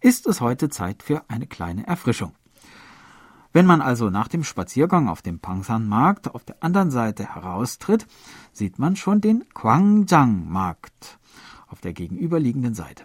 ist 0.00 0.26
es 0.26 0.40
heute 0.40 0.70
Zeit 0.70 1.02
für 1.02 1.28
eine 1.28 1.46
kleine 1.46 1.86
Erfrischung. 1.86 2.32
Wenn 3.56 3.64
man 3.64 3.80
also 3.80 4.10
nach 4.10 4.28
dem 4.28 4.44
Spaziergang 4.44 5.08
auf 5.08 5.22
dem 5.22 5.38
Pangsan-Markt 5.38 6.34
auf 6.34 6.44
der 6.44 6.62
anderen 6.62 6.90
Seite 6.90 7.24
heraustritt, 7.34 8.06
sieht 8.52 8.78
man 8.78 8.96
schon 8.96 9.22
den 9.22 9.48
Quangjang-Markt 9.54 11.18
auf 11.66 11.80
der 11.80 11.94
gegenüberliegenden 11.94 12.74
Seite. 12.74 13.04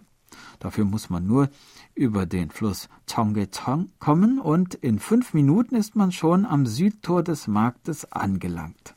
Dafür 0.60 0.84
muss 0.84 1.10
man 1.10 1.26
nur 1.26 1.47
über 1.95 2.26
den 2.26 2.49
Fluss 2.49 2.89
Chonggetong 3.10 3.91
kommen 3.99 4.41
und 4.41 4.76
in 4.76 4.99
fünf 4.99 5.34
Minuten 5.34 5.76
ist 5.76 5.95
man 5.95 6.12
schon 6.12 6.45
am 6.45 6.66
Südtor 6.66 7.24
des 7.24 7.47
Marktes 7.47 8.12
angelangt. 8.12 8.95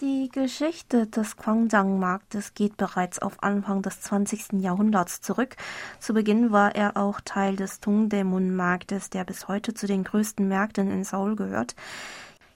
Die 0.00 0.28
Geschichte 0.28 1.06
des 1.06 1.36
Gwangjang-Marktes 1.36 2.54
geht 2.54 2.76
bereits 2.76 3.20
auf 3.20 3.40
Anfang 3.44 3.80
des 3.80 4.00
20. 4.00 4.54
Jahrhunderts 4.54 5.20
zurück. 5.20 5.54
Zu 6.00 6.14
Beginn 6.14 6.50
war 6.50 6.74
er 6.74 6.96
auch 6.96 7.20
Teil 7.20 7.54
des 7.54 7.78
Tungdaemun-Marktes, 7.78 9.10
der 9.10 9.22
bis 9.22 9.46
heute 9.46 9.72
zu 9.72 9.86
den 9.86 10.02
größten 10.02 10.48
Märkten 10.48 10.90
in 10.90 11.04
Seoul 11.04 11.36
gehört. 11.36 11.76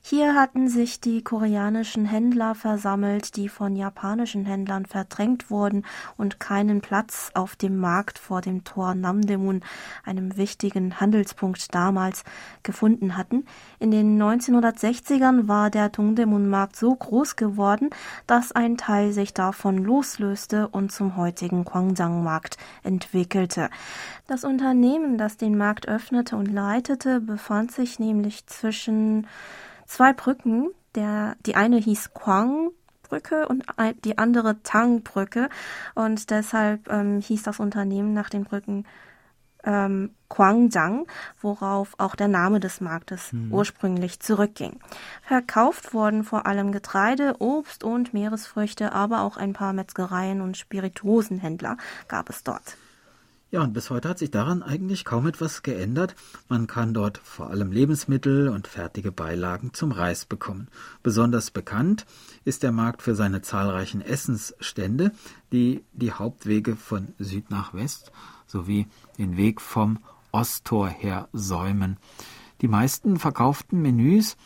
Hier 0.01 0.34
hatten 0.34 0.68
sich 0.68 1.01
die 1.01 1.22
koreanischen 1.22 2.07
Händler 2.07 2.55
versammelt, 2.55 3.36
die 3.36 3.49
von 3.49 3.76
japanischen 3.76 4.46
Händlern 4.46 4.86
verdrängt 4.86 5.51
wurden 5.51 5.84
und 6.16 6.40
keinen 6.40 6.80
Platz 6.80 7.30
auf 7.34 7.57
dem 7.57 7.76
Markt 7.78 8.18
vor 8.18 8.40
dem 8.40 8.64
Tor 8.64 8.94
Namdaemun, 8.94 9.61
einem 10.05 10.36
wichtigen 10.38 10.99
Handelspunkt 10.99 11.74
damals, 11.74 12.24
gefunden 12.62 13.18
hatten. 13.18 13.44
In 13.80 13.90
den 13.90 14.22
1960ern 14.22 15.46
war 15.46 15.68
der 15.68 15.90
Dongdaemun-Markt 15.90 16.76
so 16.76 16.94
groß 16.94 17.36
geworden, 17.36 17.90
dass 18.26 18.53
ein 18.53 18.78
Teil 18.78 19.12
sich 19.12 19.34
davon 19.34 19.76
loslöste 19.76 20.68
und 20.68 20.90
zum 20.90 21.16
heutigen 21.16 21.64
Gwangjang-Markt 21.64 22.57
entwickelte. 22.82 23.68
Das 24.26 24.44
Unternehmen, 24.44 25.18
das 25.18 25.36
den 25.36 25.59
Markt 25.59 25.86
öffnete 25.86 26.36
und 26.36 26.46
leitete, 26.46 27.20
befand 27.20 27.72
sich 27.72 27.99
nämlich 27.99 28.46
zwischen 28.46 29.26
zwei 29.89 30.12
Brücken. 30.12 30.70
Der, 30.95 31.36
die 31.45 31.57
eine 31.57 31.76
hieß 31.76 32.14
Quang 32.14 32.70
Brücke 33.03 33.49
und 33.49 33.64
die 34.05 34.18
andere 34.18 34.62
Tang 34.62 35.03
Brücke 35.03 35.49
und 35.95 36.30
deshalb 36.30 36.89
ähm, 36.91 37.20
hieß 37.20 37.43
das 37.43 37.59
Unternehmen 37.59 38.12
nach 38.12 38.30
den 38.30 38.45
Brücken 38.45 38.84
ähm, 39.64 40.14
Quangjang, 40.28 41.07
worauf 41.41 41.95
auch 41.99 42.14
der 42.14 42.28
Name 42.28 42.61
des 42.61 42.80
Marktes 42.80 43.32
mhm. 43.32 43.53
ursprünglich 43.53 44.20
zurückging. 44.20 44.78
Verkauft 45.22 45.95
wurden 45.95 46.22
vor 46.22 46.47
allem 46.47 46.70
Getreide, 46.72 47.36
Obst 47.39 47.82
und 47.82 48.14
Meeresfrüchte, 48.14 48.93
aber 48.93 49.22
auch 49.22 49.36
ein 49.36 49.53
paar 49.53 49.72
Metzgereien 49.72 50.41
und 50.41 50.57
Spirituosenhändler 50.57 51.76
gab 52.09 52.30
es 52.30 52.45
dort. 52.45 52.76
Ja, 53.51 53.62
und 53.62 53.72
bis 53.72 53.88
heute 53.88 54.11
hat 54.11 54.18
sich 54.18 54.30
daran 54.30 54.62
eigentlich 54.62 55.07
kaum 55.07 55.26
etwas 55.26 55.62
geändert. 55.62 56.14
Man 56.51 56.66
kann 56.66 56.92
dort 56.92 57.16
vor 57.16 57.49
allem 57.49 57.72
Lebensmittel 57.72 58.51
und 58.51 58.68
fertige 58.68 59.11
Beilagen 59.11 59.72
zum 59.72 59.90
Reis 59.90 60.26
bekommen. 60.26 60.68
Besonders 61.03 61.51
bekannt 61.51 62.05
ist 62.44 62.62
der 62.62 62.72
Markt 62.72 63.01
für 63.01 63.14
seine 63.14 63.40
zahlreichen 63.40 64.03
Essensstände, 64.03 65.12
die 65.51 65.82
die 65.94 66.12
Hauptwege 66.12 66.76
von 66.76 67.14
Süd 67.18 67.51
nach 67.51 67.72
West 67.72 68.12
sowie 68.46 68.86
den 69.16 69.38
Weg 69.38 69.62
vom 69.62 69.99
Osttor 70.30 70.88
her 70.88 71.30
säumen. 71.32 71.96
Die 72.61 72.68
meisten 72.68 73.18
verkauften 73.18 73.80
Menüs 73.80 74.36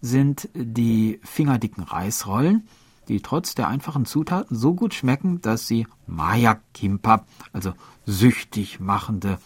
sind 0.00 0.48
die 0.54 1.20
fingerdicken 1.22 1.82
Reisrollen, 1.82 2.66
die 3.08 3.20
trotz 3.20 3.54
der 3.54 3.68
einfachen 3.68 4.04
Zutaten 4.04 4.56
so 4.56 4.74
gut 4.74 4.94
schmecken, 4.94 5.40
dass 5.40 5.66
sie 5.66 5.86
Maya 6.06 6.60
Kimpap, 6.74 7.26
also 7.52 7.72
süchtig 8.06 8.80
machende, 8.80 9.38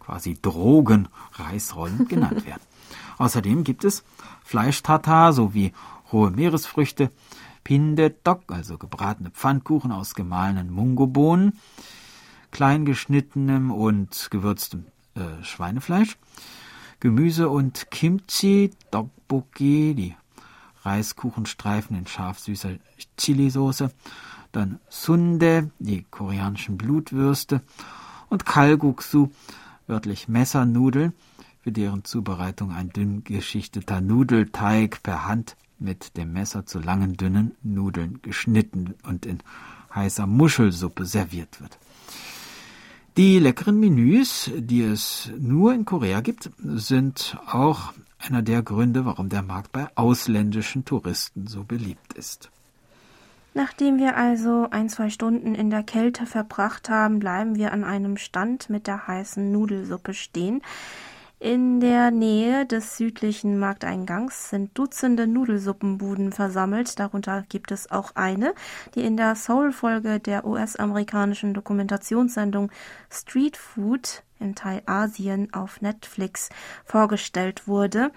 quasi 0.00 0.38
Drogenreisrollen 0.40 2.08
genannt 2.08 2.44
werden. 2.46 2.62
Außerdem 3.18 3.64
gibt 3.64 3.84
es 3.84 4.02
Fleischtatar 4.44 5.32
sowie 5.32 5.72
rohe 6.12 6.30
Meeresfrüchte, 6.30 7.10
Pindedok, 7.62 8.42
also 8.48 8.78
gebratene 8.78 9.30
Pfannkuchen 9.30 9.92
aus 9.92 10.14
gemahlenen 10.14 10.70
Mungobohnen, 10.70 11.58
kleingeschnittenem 12.50 13.70
und 13.70 14.28
gewürztem 14.30 14.86
äh, 15.14 15.44
Schweinefleisch, 15.44 16.16
Gemüse 16.98 17.48
und 17.48 17.90
Kimchi, 17.90 18.70
Dokboki, 18.90 19.94
die 19.94 20.16
Reiskuchenstreifen 20.82 21.96
in 21.96 22.06
scharfsüßer 22.06 22.70
Chilisauce, 23.18 23.90
dann 24.52 24.80
Sunde, 24.88 25.70
die 25.78 26.04
koreanischen 26.10 26.76
Blutwürste 26.76 27.62
und 28.28 28.46
Kalguksu, 28.46 29.30
wörtlich 29.86 30.28
Messernudeln, 30.28 31.12
für 31.62 31.72
deren 31.72 32.04
Zubereitung 32.04 32.72
ein 32.72 32.90
dünn 32.90 33.22
geschichteter 33.24 34.00
Nudelteig 34.00 35.02
per 35.02 35.26
Hand 35.26 35.56
mit 35.78 36.16
dem 36.16 36.32
Messer 36.32 36.66
zu 36.66 36.78
langen 36.78 37.16
dünnen 37.16 37.52
Nudeln 37.62 38.20
geschnitten 38.22 38.94
und 39.02 39.26
in 39.26 39.38
heißer 39.94 40.26
Muschelsuppe 40.26 41.04
serviert 41.04 41.60
wird. 41.60 41.78
Die 43.16 43.38
leckeren 43.38 43.78
Menüs, 43.80 44.50
die 44.56 44.82
es 44.82 45.30
nur 45.38 45.74
in 45.74 45.84
Korea 45.84 46.20
gibt, 46.20 46.50
sind 46.58 47.36
auch 47.46 47.92
einer 48.20 48.42
der 48.42 48.62
Gründe, 48.62 49.04
warum 49.04 49.28
der 49.28 49.42
Markt 49.42 49.72
bei 49.72 49.88
ausländischen 49.94 50.84
Touristen 50.84 51.46
so 51.46 51.64
beliebt 51.64 52.12
ist. 52.14 52.50
Nachdem 53.52 53.98
wir 53.98 54.16
also 54.16 54.68
ein, 54.70 54.88
zwei 54.88 55.10
Stunden 55.10 55.54
in 55.54 55.70
der 55.70 55.82
Kälte 55.82 56.24
verbracht 56.26 56.88
haben, 56.88 57.18
bleiben 57.18 57.56
wir 57.56 57.72
an 57.72 57.82
einem 57.82 58.16
Stand 58.16 58.70
mit 58.70 58.86
der 58.86 59.08
heißen 59.08 59.50
Nudelsuppe 59.50 60.14
stehen. 60.14 60.62
In 61.40 61.80
der 61.80 62.10
Nähe 62.10 62.66
des 62.66 62.98
südlichen 62.98 63.58
Markteingangs 63.58 64.50
sind 64.50 64.76
Dutzende 64.78 65.26
Nudelsuppenbuden 65.26 66.32
versammelt. 66.32 66.98
Darunter 67.00 67.44
gibt 67.48 67.72
es 67.72 67.90
auch 67.90 68.14
eine, 68.14 68.54
die 68.94 69.00
in 69.00 69.16
der 69.16 69.34
Soul-Folge 69.34 70.20
der 70.20 70.44
US-amerikanischen 70.44 71.54
Dokumentationssendung 71.54 72.70
Street 73.10 73.56
Food 73.56 74.22
in 74.40 74.54
Thai-Asien 74.54 75.52
auf 75.52 75.80
Netflix 75.80 76.48
vorgestellt 76.84 77.68
wurde. 77.68 78.10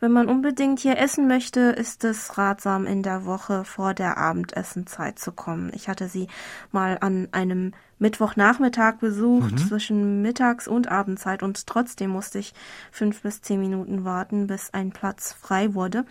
Wenn 0.00 0.12
man 0.12 0.28
unbedingt 0.28 0.80
hier 0.80 0.98
essen 0.98 1.26
möchte, 1.26 1.60
ist 1.60 2.04
es 2.04 2.36
ratsam, 2.38 2.86
in 2.86 3.02
der 3.02 3.24
Woche 3.24 3.64
vor 3.64 3.94
der 3.94 4.18
Abendessenzeit 4.18 5.18
zu 5.18 5.32
kommen. 5.32 5.70
Ich 5.74 5.88
hatte 5.88 6.08
sie 6.08 6.28
mal 6.70 6.98
an 7.00 7.28
einem 7.32 7.72
Mittwochnachmittag 7.98 8.98
besucht, 8.98 9.52
mhm. 9.52 9.58
zwischen 9.58 10.22
Mittags- 10.22 10.68
und 10.68 10.88
Abendzeit 10.88 11.42
und 11.42 11.66
trotzdem 11.66 12.10
musste 12.10 12.38
ich 12.38 12.54
fünf 12.92 13.22
bis 13.22 13.42
zehn 13.42 13.60
Minuten 13.60 14.04
warten, 14.04 14.46
bis 14.46 14.72
ein 14.72 14.90
Platz 14.90 15.32
frei 15.32 15.74
wurde. 15.74 16.04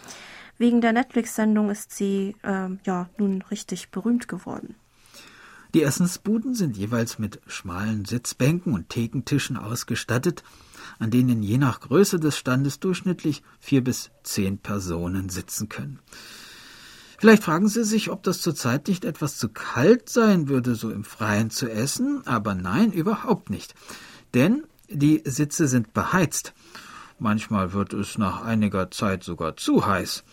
Wegen 0.57 0.81
der 0.81 0.91
Netflix-Sendung 0.91 1.69
ist 1.69 1.91
sie 1.91 2.35
äh, 2.43 2.69
ja 2.83 3.09
nun 3.17 3.41
richtig 3.43 3.91
berühmt 3.91 4.27
geworden. 4.27 4.75
Die 5.77 5.83
Essensbuden 5.83 6.55
sind 6.55 6.75
jeweils 6.75 7.19
mit 7.19 7.39
schmalen 7.45 8.03
Sitzbänken 8.03 8.73
und 8.73 8.89
Thekentischen 8.89 9.57
ausgestattet. 9.57 10.43
an 10.97 11.11
denen 11.11 11.43
je 11.43 11.59
nach 11.59 11.81
Größe 11.81 12.19
des 12.19 12.35
Standes 12.35 12.79
durchschnittlich 12.79 13.43
vier 13.59 13.83
bis 13.83 14.09
zehn 14.23 14.57
Personen 14.57 15.29
sitzen 15.29 15.69
können. 15.69 15.99
Vielleicht 17.19 17.43
fragen 17.43 17.67
Sie 17.67 17.83
sich, 17.83 18.09
ob 18.09 18.23
das 18.23 18.41
zurzeit 18.41 18.87
nicht 18.87 19.05
etwas 19.05 19.37
zu 19.37 19.49
kalt 19.49 20.09
sein 20.09 20.47
würde, 20.49 20.73
so 20.73 20.89
im 20.89 21.03
Freien 21.03 21.51
zu 21.51 21.69
essen, 21.69 22.25
aber 22.25 22.55
nein, 22.55 22.91
überhaupt 22.91 23.51
nicht. 23.51 23.75
Denn 24.33 24.63
die 24.89 25.21
Sitze 25.25 25.67
sind 25.67 25.93
beheizt. 25.93 26.55
Manchmal 27.19 27.73
wird 27.73 27.93
es 27.93 28.17
nach 28.17 28.41
einiger 28.41 28.89
Zeit 28.89 29.23
sogar 29.23 29.57
zu 29.57 29.85
heiß. 29.85 30.23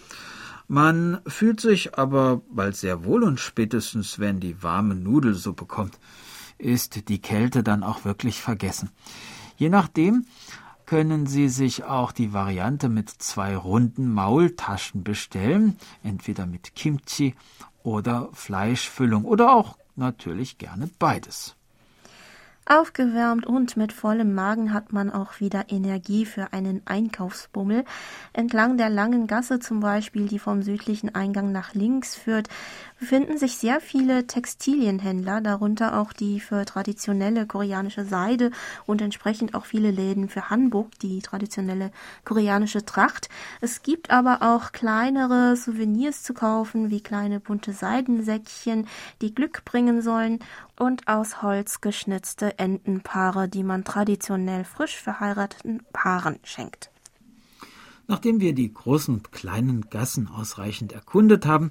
Man 0.66 1.20
fühlt 1.26 1.60
sich 1.60 1.98
aber 1.98 2.40
bald 2.50 2.76
sehr 2.76 3.04
wohl 3.04 3.22
und 3.22 3.38
spätestens, 3.38 4.18
wenn 4.18 4.40
die 4.40 4.62
warme 4.62 4.94
Nudelsuppe 4.94 5.66
kommt, 5.66 5.98
ist 6.58 7.08
die 7.08 7.20
Kälte 7.20 7.62
dann 7.62 7.82
auch 7.82 8.04
wirklich 8.04 8.40
vergessen. 8.40 8.90
Je 9.56 9.68
nachdem 9.68 10.26
können 10.86 11.26
Sie 11.26 11.48
sich 11.48 11.84
auch 11.84 12.12
die 12.12 12.32
Variante 12.32 12.88
mit 12.88 13.10
zwei 13.10 13.56
runden 13.56 14.12
Maultaschen 14.12 15.02
bestellen, 15.02 15.76
entweder 16.02 16.46
mit 16.46 16.74
Kimchi 16.74 17.34
oder 17.82 18.28
Fleischfüllung 18.32 19.24
oder 19.24 19.54
auch 19.54 19.76
natürlich 19.96 20.58
gerne 20.58 20.90
beides. 20.98 21.56
Aufgewärmt 22.66 23.44
und 23.44 23.76
mit 23.76 23.92
vollem 23.92 24.34
Magen 24.34 24.72
hat 24.72 24.90
man 24.92 25.12
auch 25.12 25.38
wieder 25.38 25.66
Energie 25.68 26.24
für 26.24 26.54
einen 26.54 26.80
Einkaufsbummel. 26.86 27.84
Entlang 28.32 28.78
der 28.78 28.88
langen 28.88 29.26
Gasse 29.26 29.58
zum 29.58 29.80
Beispiel, 29.80 30.28
die 30.28 30.38
vom 30.38 30.62
südlichen 30.62 31.14
Eingang 31.14 31.52
nach 31.52 31.74
links 31.74 32.16
führt, 32.16 32.48
befinden 33.04 33.36
sich 33.36 33.58
sehr 33.58 33.82
viele 33.82 34.26
Textilienhändler, 34.26 35.42
darunter 35.42 36.00
auch 36.00 36.14
die 36.14 36.40
für 36.40 36.64
traditionelle 36.64 37.46
koreanische 37.46 38.06
Seide 38.06 38.50
und 38.86 39.02
entsprechend 39.02 39.54
auch 39.54 39.66
viele 39.66 39.90
Läden 39.90 40.30
für 40.30 40.48
Hanbok, 40.48 40.98
die 41.00 41.18
traditionelle 41.18 41.90
koreanische 42.24 42.86
Tracht. 42.86 43.28
Es 43.60 43.82
gibt 43.82 44.10
aber 44.10 44.38
auch 44.40 44.72
kleinere 44.72 45.54
Souvenirs 45.54 46.22
zu 46.22 46.32
kaufen, 46.32 46.88
wie 46.88 47.02
kleine 47.02 47.40
bunte 47.40 47.74
Seidensäckchen, 47.74 48.86
die 49.20 49.34
Glück 49.34 49.66
bringen 49.66 50.00
sollen 50.00 50.38
und 50.78 51.06
aus 51.06 51.42
Holz 51.42 51.82
geschnitzte 51.82 52.58
Entenpaare, 52.58 53.50
die 53.50 53.64
man 53.64 53.84
traditionell 53.84 54.64
frisch 54.64 54.96
verheirateten 54.96 55.82
Paaren 55.92 56.38
schenkt. 56.42 56.90
Nachdem 58.06 58.40
wir 58.40 58.54
die 58.54 58.72
großen 58.72 59.12
und 59.12 59.30
kleinen 59.30 59.90
Gassen 59.90 60.26
ausreichend 60.26 60.94
erkundet 60.94 61.44
haben, 61.44 61.70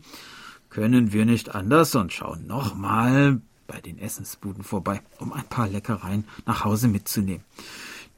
können 0.74 1.14
wir 1.14 1.26
nicht 1.26 1.54
anders 1.54 1.94
und 1.94 2.12
schauen 2.12 2.48
nochmal 2.48 3.40
bei 3.68 3.80
den 3.80 4.00
Essensbuden 4.00 4.64
vorbei, 4.64 5.02
um 5.20 5.32
ein 5.32 5.44
paar 5.44 5.70
Leckereien 5.70 6.26
nach 6.48 6.66
Hause 6.66 6.88
mitzunehmen. 6.88 7.44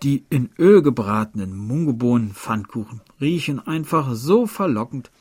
Die 0.03 0.23
in 0.29 0.49
Öl 0.57 0.81
gebratenen 0.81 1.55
Mungebohnen 1.55 2.33
Pfannkuchen 2.33 3.01
riechen 3.19 3.59
einfach 3.59 4.13
so 4.13 4.47
verlockend, 4.47 5.11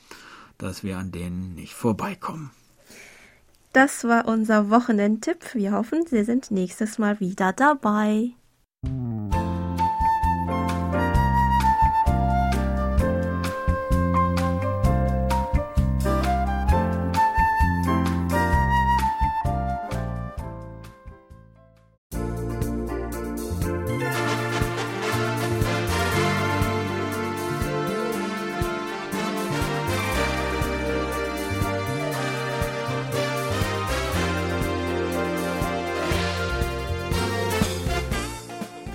dass 0.59 0.85
wir 0.85 0.97
an 0.97 1.11
denen 1.11 1.55
nicht 1.55 1.75
vorbeikommen. 1.75 2.51
Das 3.73 4.05
war 4.05 4.29
unser 4.29 4.71
Wochenendtipp. 4.71 5.55
Wir 5.55 5.73
hoffen, 5.73 6.07
Sie 6.07 6.23
sind 6.23 6.53
nächstes 6.53 6.99
Mal 6.99 7.19
wieder 7.19 7.53
dabei. 7.53 8.31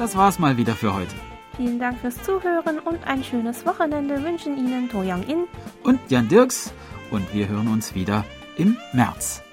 Das 0.10 0.18
war's 0.18 0.40
mal 0.40 0.58
wieder 0.58 0.74
für 0.74 0.96
heute. 0.96 1.14
Vielen 1.56 1.78
Dank 1.78 2.00
fürs 2.00 2.20
Zuhören 2.24 2.80
und 2.80 3.06
ein 3.06 3.24
schönes 3.24 3.64
Wochenende 3.64 4.24
wünschen 4.24 4.58
Ihnen 4.58 4.90
To 4.90 5.02
Young 5.02 5.22
In 5.22 5.44
und 5.84 6.00
Jan 6.10 6.28
Dirks 6.28 6.74
und 7.12 7.32
wir 7.32 7.48
hören 7.48 7.68
uns 7.68 7.94
wieder 7.94 8.26
im 8.58 8.76
März. 8.92 9.44